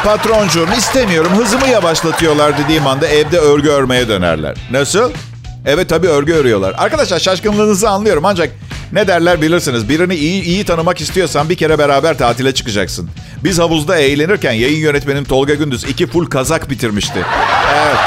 Patroncuğum 0.04 0.68
istemiyorum 0.78 1.32
hızımı 1.38 1.68
yavaşlatıyorlar 1.68 2.58
dediğim 2.58 2.88
anda 2.88 3.08
evde 3.08 3.40
örgü 3.40 3.70
örmeye 3.70 4.08
dönerler. 4.08 4.58
Nasıl? 4.72 5.12
Evet 5.66 5.90
tabii 5.90 6.08
örgü 6.08 6.34
örüyorlar. 6.34 6.76
Arkadaşlar 6.78 7.20
şaşkınlığınızı 7.20 7.90
anlıyorum 7.90 8.26
ancak 8.26 8.50
ne 8.92 9.08
derler 9.08 9.42
bilirsiniz. 9.42 9.90
Birini 9.90 10.16
iyi 10.16 10.44
iyi 10.44 10.66
tanımak 10.66 11.02
istiyorsan 11.02 11.50
bir 11.50 11.56
kere 11.56 11.80
beraber 11.80 12.18
tatile 12.18 12.54
çıkacaksın. 12.54 13.10
Biz 13.44 13.60
havuzda 13.60 13.98
eğlenirken 13.98 14.52
yayın 14.52 14.80
yönetmenim 14.80 15.24
Tolga 15.24 15.54
Gündüz 15.54 15.84
iki 15.84 16.08
full 16.08 16.26
kazak 16.26 16.70
bitirmişti. 16.70 17.26
Evet. 17.76 17.98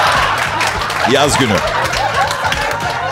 Yaz 1.13 1.39
günü. 1.39 1.55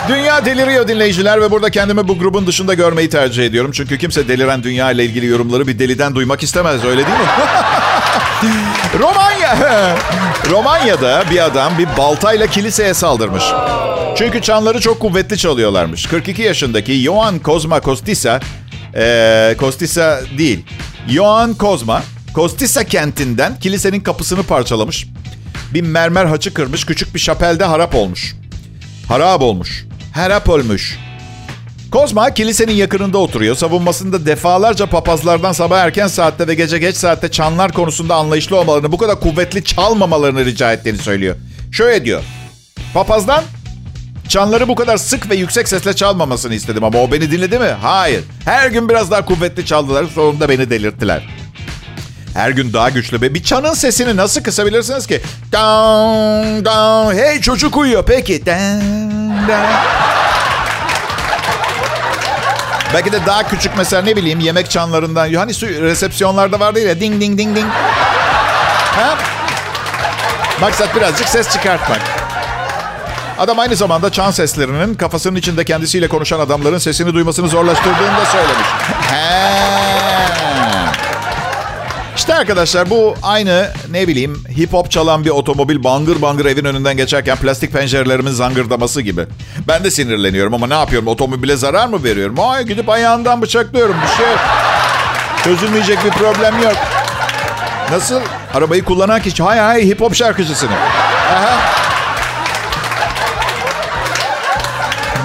Dünya 0.09 0.45
deliriyor 0.45 0.89
dinleyiciler 0.89 1.41
ve 1.41 1.51
burada 1.51 1.71
kendimi 1.71 2.09
bu 2.09 2.19
grubun 2.19 2.47
dışında 2.47 2.75
görmeyi 2.75 3.11
tercih 3.11 3.47
ediyorum. 3.47 3.71
Çünkü 3.75 3.99
kimse 3.99 4.29
deliren 4.29 4.63
dünya 4.63 4.91
ile 4.91 5.05
ilgili 5.05 5.27
yorumları 5.27 5.67
bir 5.67 5.79
deliden 5.79 6.15
duymak 6.15 6.43
istemez 6.43 6.85
öyle 6.85 6.97
değil 7.07 7.19
mi? 7.19 7.27
Romanya. 8.99 9.57
Romanya'da 10.51 11.25
bir 11.31 11.45
adam 11.45 11.79
bir 11.79 11.87
baltayla 11.97 12.47
kiliseye 12.47 12.95
saldırmış. 12.95 13.45
Çünkü 14.19 14.43
çanları 14.43 14.81
çok 14.81 15.01
kuvvetli 15.01 15.39
çalıyorlarmış. 15.39 16.07
42 16.07 16.43
yaşındaki 16.43 16.93
Ioan 16.93 17.39
Kozma 17.39 17.81
Kostisa, 17.81 18.41
ee, 18.95 19.55
Kostisa 19.59 20.21
değil, 20.39 20.65
Ioan 21.11 21.55
Kozma, 21.55 22.03
Kostisa 22.35 22.85
kentinden 22.85 23.61
kilisenin 23.61 24.01
kapısını 24.01 24.43
parçalamış. 24.43 25.07
Bir 25.75 25.83
mermer 25.83 26.25
haçı 26.25 26.55
kırmış, 26.55 26.87
küçük 26.87 27.15
bir 27.15 27.21
şapelde 27.21 27.65
harap 27.65 27.95
olmuş. 27.95 28.37
Harap 29.09 29.43
olmuş. 29.43 29.87
Harap 30.15 30.49
olmuş. 30.49 30.99
Kozma 31.91 32.35
kilisenin 32.35 32.73
yakınında 32.73 33.19
oturuyor. 33.19 33.57
Savunmasında 33.57 34.27
defalarca 34.27 34.87
papazlardan 34.87 35.53
sabah 35.53 35.79
erken 35.79 36.07
saatte 36.07 36.49
ve 36.49 36.55
gece 36.55 36.79
geç 36.79 36.97
saatte 36.97 37.31
çanlar 37.31 37.73
konusunda 37.73 38.15
anlayışlı 38.15 38.61
olmalarını, 38.61 38.93
bu 38.93 38.99
kadar 38.99 39.21
kuvvetli 39.21 39.65
çalmamalarını 39.65 40.45
rica 40.45 40.73
ettiğini 40.73 40.99
söylüyor. 40.99 41.37
Şöyle 41.73 42.05
diyor. 42.05 42.23
Papazdan 42.95 43.45
çanları 44.29 44.69
bu 44.69 44.75
kadar 44.75 44.97
sık 44.97 45.31
ve 45.31 45.37
yüksek 45.37 45.69
sesle 45.69 45.97
çalmamasını 45.97 46.55
istedim 46.55 46.85
ama 46.85 46.99
o 46.99 47.13
beni 47.13 47.31
dinledi 47.31 47.59
mi? 47.59 47.77
Hayır. 47.83 48.25
Her 48.45 48.71
gün 48.71 48.89
biraz 48.89 49.11
daha 49.11 49.25
kuvvetli 49.25 49.67
çaldılar. 49.67 50.05
Sonunda 50.15 50.49
beni 50.49 50.71
delirttiler. 50.71 51.29
Her 52.35 52.51
gün 52.51 52.73
daha 52.73 52.91
güçlü. 52.91 53.21
Ve 53.21 53.35
bir 53.35 53.43
çanın 53.43 53.75
sesini 53.75 54.17
nasıl 54.17 54.43
kısabilirsiniz 54.43 55.07
ki? 55.07 55.21
Down, 55.53 56.65
down. 56.65 57.17
Hey 57.17 57.41
çocuk 57.41 57.77
uyuyor. 57.77 58.05
Peki. 58.07 58.47
Down, 58.47 59.49
down. 59.49 59.73
Belki 62.95 63.13
de 63.13 63.27
daha 63.27 63.49
küçük 63.49 63.73
mesela 63.77 64.03
ne 64.03 64.17
bileyim 64.17 64.41
yemek 64.41 64.71
çanlarından. 64.71 65.35
Hani 65.35 65.53
resepsiyonlarda 65.61 66.61
vardı 66.61 66.81
ya 66.81 67.01
ding 67.01 67.21
ding 67.21 67.39
ding 67.39 67.57
ding. 67.57 67.67
Ha? 68.97 69.19
Maksat 70.61 70.97
birazcık 70.97 71.29
ses 71.29 71.53
çıkartmak. 71.53 72.18
Adam 73.39 73.59
aynı 73.59 73.77
zamanda 73.77 74.13
çan 74.13 74.31
seslerinin 74.31 74.95
kafasının 74.95 75.37
içinde 75.37 75.65
kendisiyle 75.65 76.09
konuşan 76.09 76.41
adamların 76.41 76.79
sesini 76.79 77.15
duymasını 77.15 77.49
zorlaştırdığını 77.49 78.17
da 78.21 78.25
söylemiş. 78.25 78.67
İşte 82.17 82.35
arkadaşlar 82.35 82.91
bu 82.91 83.15
aynı 83.23 83.69
ne 83.91 84.09
bileyim 84.09 84.45
hip 84.57 84.73
hop 84.73 84.91
çalan 84.91 85.25
bir 85.25 85.31
otomobil 85.31 85.85
bangır 85.85 86.23
bangır 86.23 86.47
evin 86.47 86.65
önünden 86.65 86.97
geçerken 86.97 87.37
plastik 87.37 87.73
pencerelerimin 87.73 88.31
zangırdaması 88.31 89.01
gibi. 89.01 89.27
Ben 89.69 89.85
de 89.85 89.91
sinirleniyorum 89.91 90.55
ama 90.55 90.67
ne 90.67 90.75
yapıyorum 90.75 91.09
otomobile 91.09 91.57
zarar 91.57 91.87
mı 91.87 92.05
veriyorum? 92.05 92.37
Ay 92.41 92.65
gidip 92.65 92.89
ayağından 92.89 93.43
bıçaklıyorum 93.43 93.97
bir 94.03 94.25
şey. 94.25 94.35
Çözülmeyecek 95.45 96.05
bir 96.05 96.11
problem 96.11 96.63
yok. 96.63 96.77
Nasıl? 97.91 98.21
Arabayı 98.55 98.85
kullanan 98.85 99.23
kişi 99.23 99.43
hay 99.43 99.59
hay 99.59 99.87
hip 99.87 100.01
hop 100.01 100.15
şarkıcısını. 100.15 100.75
Aha. 101.33 101.88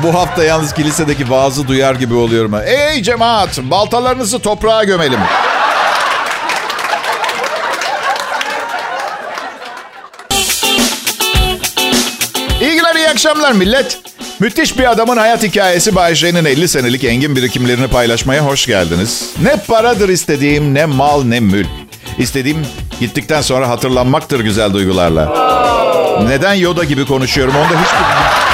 Bu 0.04 0.14
hafta 0.14 0.44
yalnız 0.44 0.74
kilisedeki 0.74 1.30
vaazı 1.30 1.68
duyar 1.68 1.96
gibi 1.96 2.14
oluyorum. 2.14 2.54
Ey 2.66 3.04
cemaat 3.04 3.60
baltalarınızı 3.64 4.40
toprağa 4.40 4.84
gömelim. 4.84 5.20
İyi 12.62 12.76
günler, 12.76 12.96
iyi 12.96 13.10
akşamlar 13.10 13.52
millet. 13.52 14.00
Müthiş 14.40 14.80
bir 14.80 14.92
adamın 14.92 15.18
hayat 15.18 15.44
hikayesi 15.44 15.96
Bay 15.96 16.16
J'nin 16.16 16.46
50 16.46 16.68
senelik 16.68 17.04
engin 17.04 17.36
birikimlerini 17.36 17.88
paylaşmaya 17.88 18.46
hoş 18.46 18.66
geldiniz. 18.66 19.30
Ne 19.42 19.56
paradır 19.68 20.10
istediğim, 20.10 20.74
ne 20.74 20.86
mal, 20.86 21.24
ne 21.24 21.40
mülk. 21.40 21.68
İstediğim 22.18 22.66
gittikten 23.00 23.42
sonra 23.42 23.70
hatırlanmaktır 23.70 24.40
güzel 24.40 24.74
duygularla. 24.74 25.34
Neden 26.28 26.54
Yoda 26.54 26.84
gibi 26.84 27.06
konuşuyorum? 27.06 27.56
Onda 27.56 27.82
hiçbir... 27.82 28.53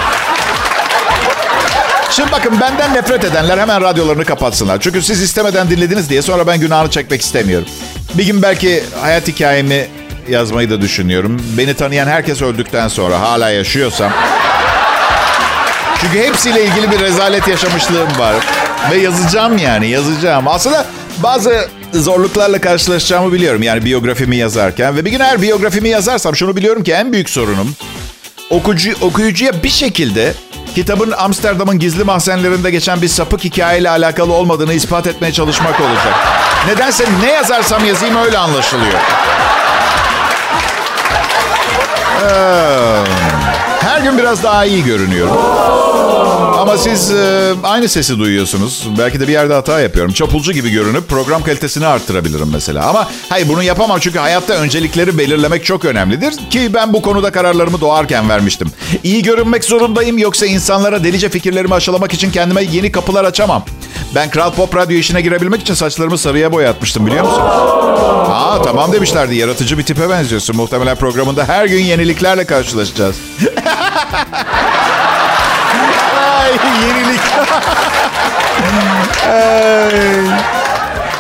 Şimdi 2.12 2.32
bakın 2.32 2.60
benden 2.62 2.94
nefret 2.94 3.24
edenler 3.24 3.58
hemen 3.58 3.82
radyolarını 3.82 4.26
kapatsınlar. 4.26 4.80
Çünkü 4.80 5.02
siz 5.02 5.22
istemeden 5.22 5.70
dinlediniz 5.70 6.10
diye 6.10 6.22
sonra 6.22 6.48
ben 6.48 6.60
günahını 6.60 6.92
çekmek 6.92 7.22
istemiyorum. 7.22 7.68
Bir 8.14 8.26
gün 8.26 8.42
belki 8.42 8.84
hayat 9.02 9.28
hikayemi 9.28 9.88
yazmayı 10.30 10.70
da 10.70 10.82
düşünüyorum. 10.82 11.42
Beni 11.58 11.74
tanıyan 11.74 12.08
herkes 12.08 12.42
öldükten 12.42 12.88
sonra 12.88 13.22
hala 13.22 13.50
yaşıyorsam. 13.50 14.12
Çünkü 16.02 16.20
hepsiyle 16.20 16.66
ilgili 16.66 16.92
bir 16.92 17.00
rezalet 17.00 17.48
yaşamışlığım 17.48 18.20
var. 18.20 18.36
Ve 18.92 18.98
yazacağım 18.98 19.58
yani 19.58 19.90
yazacağım. 19.90 20.48
Aslında 20.48 20.86
bazı 21.18 21.68
zorluklarla 21.94 22.62
karşılaşacağımı 22.62 23.34
biliyorum. 23.34 23.64
Yani 23.64 23.86
biyografimi 23.86 24.36
yazarken. 24.36 24.96
Ve 24.96 25.06
bir 25.06 25.12
gün 25.12 25.20
eğer 25.20 25.42
biyografimi 25.42 25.90
yazarsam 25.90 26.36
şunu 26.36 26.56
biliyorum 26.56 26.84
ki 26.84 26.92
en 26.92 27.14
büyük 27.14 27.30
sorunum... 27.30 27.76
Okuyucu, 28.50 28.94
okuyucuya 29.02 29.64
bir 29.64 29.70
şekilde 29.70 30.34
kitabın 30.76 31.12
Amsterdam'ın 31.12 31.80
gizli 31.80 32.04
mahzenlerinde 32.04 32.72
geçen 32.72 33.02
bir 33.02 33.08
sapık 33.08 33.44
hikayeyle 33.44 33.90
alakalı 33.90 34.34
olmadığını 34.34 34.74
ispat 34.74 35.08
etmeye 35.08 35.34
çalışmak 35.34 35.80
olacak. 35.80 36.14
Nedense 36.68 37.06
ne 37.24 37.32
yazarsam 37.32 37.86
yazayım 37.86 38.16
öyle 38.16 38.38
anlaşılıyor. 38.38 39.00
Her 43.82 44.02
gün 44.02 44.18
biraz 44.18 44.44
daha 44.44 44.66
iyi 44.66 44.84
görünüyorum. 44.84 45.38
Ama 46.40 46.78
siz 46.78 47.12
e, 47.12 47.54
aynı 47.64 47.90
sesi 47.90 48.20
duyuyorsunuz. 48.20 48.88
Belki 48.98 49.20
de 49.20 49.28
bir 49.28 49.34
yerde 49.34 49.54
hata 49.54 49.80
yapıyorum. 49.82 50.14
Çapulcu 50.14 50.52
gibi 50.52 50.70
görünüp 50.70 51.10
program 51.10 51.44
kalitesini 51.44 51.88
arttırabilirim 51.88 52.50
mesela. 52.54 52.86
Ama 52.90 53.08
hayır 53.30 53.48
bunu 53.50 53.64
yapamam 53.64 54.00
çünkü 54.00 54.20
hayatta 54.20 54.54
öncelikleri 54.54 55.18
belirlemek 55.18 55.66
çok 55.66 55.86
önemlidir. 55.86 56.34
Ki 56.50 56.74
ben 56.74 56.94
bu 56.94 57.02
konuda 57.02 57.32
kararlarımı 57.32 57.82
doğarken 57.82 58.30
vermiştim. 58.30 58.72
İyi 59.04 59.24
görünmek 59.24 59.64
zorundayım 59.64 60.18
yoksa 60.18 60.46
insanlara 60.46 61.04
delice 61.04 61.30
fikirlerimi 61.30 61.74
aşılamak 61.74 62.14
için 62.14 62.32
kendime 62.32 62.64
yeni 62.64 62.92
kapılar 62.92 63.24
açamam. 63.26 63.64
Ben 64.16 64.30
Kral 64.30 64.52
Pop 64.52 64.76
Radyo 64.76 64.98
işine 64.98 65.22
girebilmek 65.22 65.62
için 65.62 65.74
saçlarımı 65.74 66.18
sarıya 66.18 66.52
boyatmıştım 66.52 67.06
biliyor 67.08 67.24
musunuz? 67.24 67.52
Aa 68.30 68.62
tamam 68.62 68.92
demişlerdi. 68.94 69.36
Yaratıcı 69.36 69.78
bir 69.78 69.84
tipe 69.84 70.10
benziyorsun. 70.10 70.56
Muhtemelen 70.56 70.96
programında 70.96 71.46
her 71.46 71.66
gün 71.66 71.84
yeniliklerle 71.84 72.46
karşılaşacağız. 72.46 73.16
Ay 76.40 76.52
yenilik. 76.88 77.20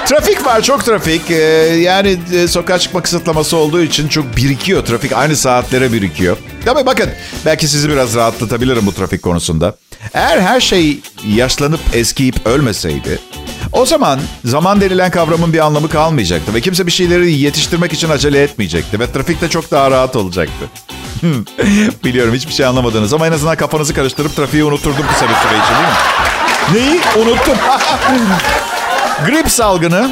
Trafik 0.09 0.45
var 0.45 0.61
çok 0.61 0.85
trafik. 0.85 1.31
Ee, 1.31 1.35
yani 1.81 2.17
e, 2.33 2.47
sokağa 2.47 2.79
çıkma 2.79 3.01
kısıtlaması 3.01 3.57
olduğu 3.57 3.81
için 3.81 4.07
çok 4.07 4.37
birikiyor 4.37 4.85
trafik. 4.85 5.13
Aynı 5.13 5.35
saatlere 5.35 5.93
birikiyor. 5.93 6.37
Tabii 6.65 6.85
bakın 6.85 7.09
belki 7.45 7.67
sizi 7.67 7.89
biraz 7.89 8.15
rahatlatabilirim 8.15 8.85
bu 8.85 8.93
trafik 8.93 9.21
konusunda. 9.21 9.75
Eğer 10.13 10.39
her 10.39 10.61
şey 10.61 10.99
yaşlanıp 11.27 11.79
eskiyip 11.93 12.47
ölmeseydi 12.47 13.19
O 13.71 13.85
zaman 13.85 14.19
zaman 14.45 14.81
denilen 14.81 15.11
kavramın 15.11 15.53
bir 15.53 15.59
anlamı 15.59 15.89
kalmayacaktı 15.89 16.53
ve 16.53 16.61
kimse 16.61 16.87
bir 16.87 16.91
şeyleri 16.91 17.31
yetiştirmek 17.31 17.93
için 17.93 18.09
acele 18.09 18.43
etmeyecekti 18.43 18.99
ve 18.99 19.11
trafikte 19.11 19.49
çok 19.49 19.71
daha 19.71 19.91
rahat 19.91 20.15
olacaktı. 20.15 20.65
Biliyorum 22.03 22.33
hiçbir 22.33 22.53
şey 22.53 22.65
anlamadınız 22.65 23.13
ama 23.13 23.27
en 23.27 23.31
azından 23.31 23.55
kafanızı 23.55 23.93
karıştırıp 23.93 24.35
trafiği 24.35 24.63
unuturdum 24.63 25.05
kısa 25.13 25.25
bir 25.29 25.35
süre 25.35 25.63
için 25.63 25.75
değil 25.75 25.87
mi? 25.89 25.95
Neyi? 26.73 27.25
Unuttum. 27.25 27.57
grip 29.25 29.51
salgını. 29.51 30.11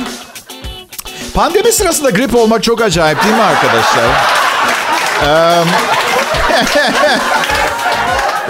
Pandemi 1.33 1.71
sırasında 1.71 2.09
grip 2.09 2.35
olmak 2.35 2.63
çok 2.63 2.81
acayip 2.81 3.23
değil 3.23 3.35
mi 3.35 3.41
arkadaşlar? 3.41 4.05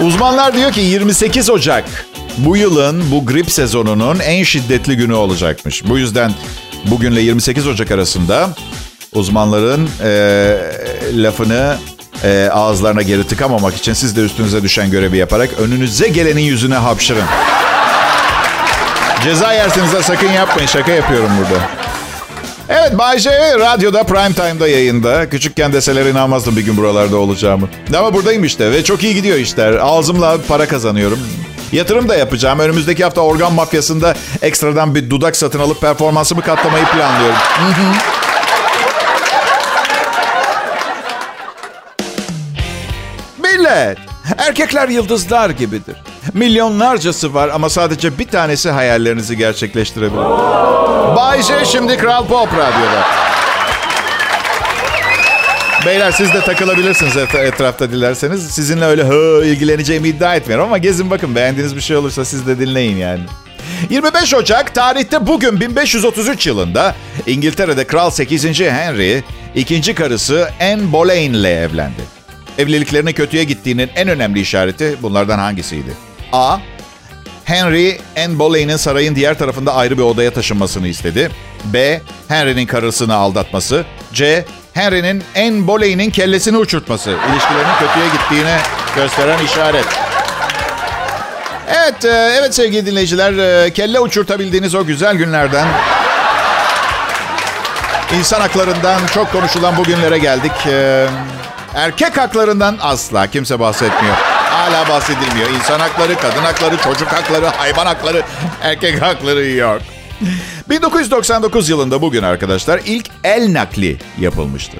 Uzmanlar 0.00 0.54
diyor 0.54 0.72
ki 0.72 0.80
28 0.80 1.50
Ocak 1.50 1.84
bu 2.38 2.56
yılın 2.56 3.10
bu 3.10 3.26
grip 3.26 3.50
sezonunun 3.50 4.18
en 4.18 4.42
şiddetli 4.42 4.96
günü 4.96 5.14
olacakmış. 5.14 5.88
Bu 5.88 5.98
yüzden 5.98 6.32
bugünle 6.84 7.20
28 7.20 7.66
Ocak 7.66 7.90
arasında 7.90 8.50
uzmanların 9.14 9.90
e, 10.04 10.10
lafını 11.12 11.76
e, 12.24 12.48
ağızlarına 12.52 13.02
geri 13.02 13.26
tıkamamak 13.26 13.76
için 13.76 13.92
siz 13.92 14.16
de 14.16 14.20
üstünüze 14.20 14.62
düşen 14.62 14.90
görevi 14.90 15.16
yaparak 15.16 15.50
önünüze 15.60 16.08
gelenin 16.08 16.42
yüzüne 16.42 16.76
hapşırın. 16.76 17.24
Ceza 19.24 19.52
yersiniz 19.52 19.92
de 19.92 20.02
sakın 20.02 20.28
yapmayın. 20.32 20.68
Şaka 20.68 20.92
yapıyorum 20.92 21.30
burada. 21.38 21.62
Evet 22.68 22.98
Bay 22.98 23.18
J 23.18 23.30
radyoda 23.58 24.02
prime 24.02 24.32
time'da 24.32 24.68
yayında. 24.68 25.28
Küçükken 25.30 25.72
deseler 25.72 26.06
inanmazdım 26.06 26.56
bir 26.56 26.64
gün 26.64 26.76
buralarda 26.76 27.16
olacağımı. 27.16 27.68
Ama 27.98 28.14
buradayım 28.14 28.44
işte 28.44 28.70
ve 28.70 28.84
çok 28.84 29.02
iyi 29.02 29.14
gidiyor 29.14 29.38
işler. 29.38 29.72
Ağzımla 29.72 30.38
para 30.48 30.66
kazanıyorum. 30.68 31.18
Yatırım 31.72 32.08
da 32.08 32.16
yapacağım. 32.16 32.58
Önümüzdeki 32.58 33.04
hafta 33.04 33.20
organ 33.20 33.52
mafyasında 33.52 34.14
ekstradan 34.42 34.94
bir 34.94 35.10
dudak 35.10 35.36
satın 35.36 35.58
alıp 35.60 35.80
performansımı 35.80 36.42
katlamayı 36.42 36.84
planlıyorum. 36.84 37.38
Millet, 43.68 43.98
erkekler 44.38 44.88
yıldızlar 44.88 45.50
gibidir. 45.50 45.96
Milyonlarcası 46.34 47.34
var 47.34 47.48
ama 47.48 47.68
sadece 47.70 48.18
bir 48.18 48.28
tanesi 48.28 48.70
hayallerinizi 48.70 49.36
gerçekleştirebilir. 49.36 50.20
Bay 51.16 51.42
J 51.42 51.64
şimdi 51.64 51.96
Kral 51.96 52.26
Pop 52.26 52.52
Radyo'da. 52.52 53.06
Beyler 55.86 56.10
siz 56.12 56.34
de 56.34 56.40
takılabilirsiniz 56.40 57.16
et- 57.16 57.34
etrafta 57.34 57.90
dilerseniz. 57.90 58.50
Sizinle 58.50 58.84
öyle 58.84 59.02
hı 59.02 59.44
ilgileneceğimi 59.44 60.08
iddia 60.08 60.34
etmiyorum 60.36 60.64
ama 60.64 60.78
gezin 60.78 61.10
bakın 61.10 61.34
beğendiğiniz 61.34 61.76
bir 61.76 61.80
şey 61.80 61.96
olursa 61.96 62.24
siz 62.24 62.46
de 62.46 62.58
dinleyin 62.58 62.96
yani. 62.96 63.22
25 63.90 64.34
Ocak 64.34 64.74
tarihte 64.74 65.26
bugün 65.26 65.60
1533 65.60 66.46
yılında 66.46 66.94
İngiltere'de 67.26 67.86
Kral 67.86 68.10
8. 68.10 68.60
Henry 68.60 69.22
ikinci 69.54 69.94
karısı 69.94 70.48
Anne 70.60 70.92
Boleyn 70.92 71.32
ile 71.32 71.50
evlendi. 71.62 72.17
Evliliklerinin 72.58 73.12
kötüye 73.12 73.44
gittiğinin 73.44 73.90
en 73.96 74.08
önemli 74.08 74.40
işareti 74.40 74.96
bunlardan 75.02 75.38
hangisiydi? 75.38 75.90
A. 76.32 76.58
Henry, 77.44 77.98
Anne 78.24 78.38
Boleyn'in 78.38 78.76
sarayın 78.76 79.14
diğer 79.16 79.38
tarafında 79.38 79.74
ayrı 79.74 79.98
bir 79.98 80.02
odaya 80.02 80.30
taşınmasını 80.32 80.88
istedi. 80.88 81.30
B. 81.64 82.00
Henry'nin 82.28 82.66
karısını 82.66 83.14
aldatması. 83.14 83.84
C. 84.12 84.44
Henry'nin 84.74 85.24
Anne 85.36 85.66
Boleyn'in 85.66 86.10
kellesini 86.10 86.56
uçurtması. 86.56 87.10
İlişkilerinin 87.10 87.74
kötüye 87.78 88.06
gittiğini 88.12 88.56
gösteren 88.96 89.44
işaret. 89.44 89.86
Evet, 91.68 92.04
e, 92.04 92.08
evet 92.38 92.54
sevgili 92.54 92.86
dinleyiciler. 92.86 93.64
e, 93.66 93.70
Kelle 93.70 94.00
uçurtabildiğiniz 94.00 94.74
o 94.74 94.84
güzel 94.86 95.16
günlerden... 95.16 95.68
insan 98.18 98.40
haklarından 98.40 99.00
çok 99.14 99.32
konuşulan 99.32 99.76
bugünlere 99.76 100.18
geldik. 100.18 100.52
Erkek 101.78 102.18
haklarından 102.18 102.76
asla 102.80 103.26
kimse 103.26 103.60
bahsetmiyor. 103.60 104.14
Hala 104.50 104.88
bahsedilmiyor. 104.88 105.50
İnsan 105.50 105.80
hakları, 105.80 106.16
kadın 106.16 106.42
hakları, 106.42 106.76
çocuk 106.76 107.08
hakları, 107.08 107.46
hayvan 107.46 107.86
hakları, 107.86 108.22
erkek 108.62 109.02
hakları 109.02 109.46
yok. 109.46 109.80
1999 110.70 111.68
yılında 111.68 112.02
bugün 112.02 112.22
arkadaşlar 112.22 112.80
ilk 112.86 113.06
el 113.24 113.52
nakli 113.52 113.98
yapılmıştı. 114.18 114.76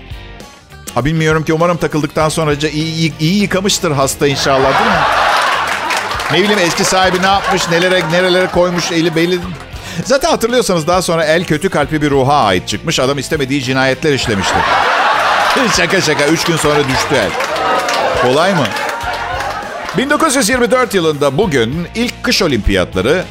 Ha 0.94 1.04
bilmiyorum 1.04 1.44
ki 1.44 1.52
umarım 1.52 1.76
takıldıktan 1.76 2.28
sonra 2.28 2.54
iyi, 2.54 3.18
iyi 3.18 3.42
yıkamıştır 3.42 3.90
hasta 3.90 4.26
inşallah 4.26 4.78
değil 4.78 4.90
mi? 4.90 5.06
Ne 6.32 6.42
bileyim 6.42 6.68
eski 6.68 6.84
sahibi 6.84 7.22
ne 7.22 7.26
yapmış, 7.26 7.68
nelere 7.70 8.02
nerelere 8.12 8.46
koymuş 8.46 8.92
eli 8.92 9.16
belli. 9.16 9.38
Zaten 10.04 10.30
hatırlıyorsanız 10.30 10.86
daha 10.86 11.02
sonra 11.02 11.24
el 11.24 11.44
kötü 11.44 11.68
kalpli 11.68 12.02
bir 12.02 12.10
ruha 12.10 12.44
ait 12.44 12.68
çıkmış. 12.68 13.00
Adam 13.00 13.18
istemediği 13.18 13.62
cinayetler 13.62 14.12
işlemişti. 14.12 14.56
şaka 15.76 16.00
şaka. 16.00 16.26
Üç 16.26 16.44
gün 16.44 16.56
sonra 16.56 16.78
düştü 16.78 17.14
el. 17.14 17.30
Kolay 18.22 18.54
mı? 18.54 18.66
1924 19.96 20.94
yılında 20.94 21.38
bugün 21.38 21.88
ilk 21.94 22.22
kış 22.22 22.42
olimpiyatları 22.42 23.24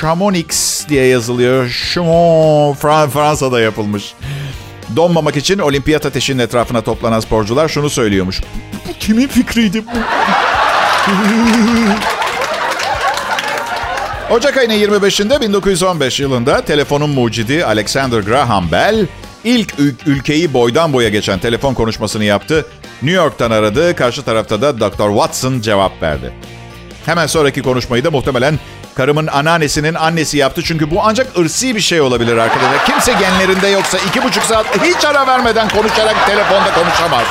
Chamonix 0.00 0.84
diye 0.88 1.06
yazılıyor. 1.06 1.90
Chamon, 1.94 2.74
Fran- 2.74 3.10
Fransa'da 3.10 3.60
yapılmış. 3.60 4.14
Donmamak 4.96 5.36
için 5.36 5.58
olimpiyat 5.58 6.06
ateşinin 6.06 6.38
etrafına 6.38 6.80
toplanan 6.80 7.20
sporcular 7.20 7.68
şunu 7.68 7.90
söylüyormuş. 7.90 8.40
Kimin 9.00 9.28
fikriydi 9.28 9.82
bu? 9.86 9.90
Ocak 14.34 14.56
ayının 14.56 14.74
25'inde 14.74 15.40
1915 15.40 16.20
yılında 16.20 16.60
telefonun 16.60 17.10
mucidi 17.10 17.64
Alexander 17.64 18.20
Graham 18.20 18.72
Bell 18.72 19.06
ilk 19.44 19.72
ül- 19.78 19.94
ülkeyi 20.06 20.52
boydan 20.54 20.92
boya 20.92 21.08
geçen 21.08 21.38
telefon 21.38 21.74
konuşmasını 21.74 22.24
yaptı. 22.24 22.66
New 23.02 23.22
York'tan 23.22 23.50
aradı. 23.50 23.96
Karşı 23.96 24.22
tarafta 24.22 24.60
da 24.62 24.80
Dr. 24.80 25.08
Watson 25.08 25.60
cevap 25.60 26.02
verdi. 26.02 26.32
Hemen 27.06 27.26
sonraki 27.26 27.62
konuşmayı 27.62 28.04
da 28.04 28.10
muhtemelen 28.10 28.58
karımın 28.94 29.26
anneannesinin 29.26 29.94
annesi 29.94 30.36
yaptı. 30.38 30.62
Çünkü 30.64 30.90
bu 30.90 31.00
ancak 31.02 31.38
ırsi 31.38 31.74
bir 31.76 31.80
şey 31.80 32.00
olabilir 32.00 32.36
arkadaşlar. 32.36 32.86
Kimse 32.86 33.12
genlerinde 33.12 33.68
yoksa 33.68 33.98
iki 34.08 34.22
buçuk 34.22 34.44
saat 34.44 34.66
hiç 34.84 35.04
ara 35.04 35.26
vermeden 35.26 35.68
konuşarak 35.68 36.26
telefonda 36.26 36.74
konuşamaz. 36.74 37.24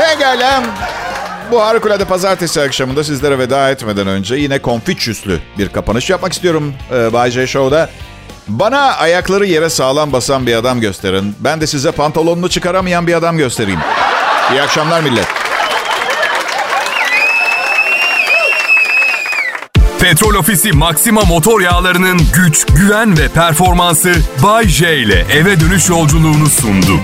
Pekala. 0.00 0.62
Bu 1.52 1.62
harikulade 1.62 2.04
pazartesi 2.04 2.60
akşamında 2.60 3.04
sizlere 3.04 3.38
veda 3.38 3.70
etmeden 3.70 4.06
önce 4.06 4.34
yine 4.34 4.60
Confucius'lü 4.62 5.40
bir 5.58 5.68
kapanış 5.68 6.10
yapmak 6.10 6.32
istiyorum 6.32 6.74
e, 6.94 7.12
Bay 7.12 7.30
J 7.30 7.46
Show'da. 7.46 7.90
Bana 8.48 8.80
ayakları 8.80 9.46
yere 9.46 9.70
sağlam 9.70 10.12
basan 10.12 10.46
bir 10.46 10.54
adam 10.54 10.80
gösterin. 10.80 11.34
Ben 11.40 11.60
de 11.60 11.66
size 11.66 11.92
pantolonunu 11.92 12.48
çıkaramayan 12.48 13.06
bir 13.06 13.14
adam 13.14 13.38
göstereyim. 13.38 13.80
İyi 14.52 14.62
akşamlar 14.62 15.02
millet. 15.02 15.26
Petrol 20.00 20.34
Ofisi 20.34 20.72
Maxima 20.72 21.22
motor 21.22 21.60
yağlarının 21.60 22.20
güç, 22.34 22.66
güven 22.66 23.18
ve 23.18 23.28
performansı 23.28 24.12
Bay 24.42 24.68
J 24.68 24.96
ile 24.96 25.26
eve 25.32 25.60
dönüş 25.60 25.88
yolculuğunu 25.88 26.46
sundu. 26.46 27.00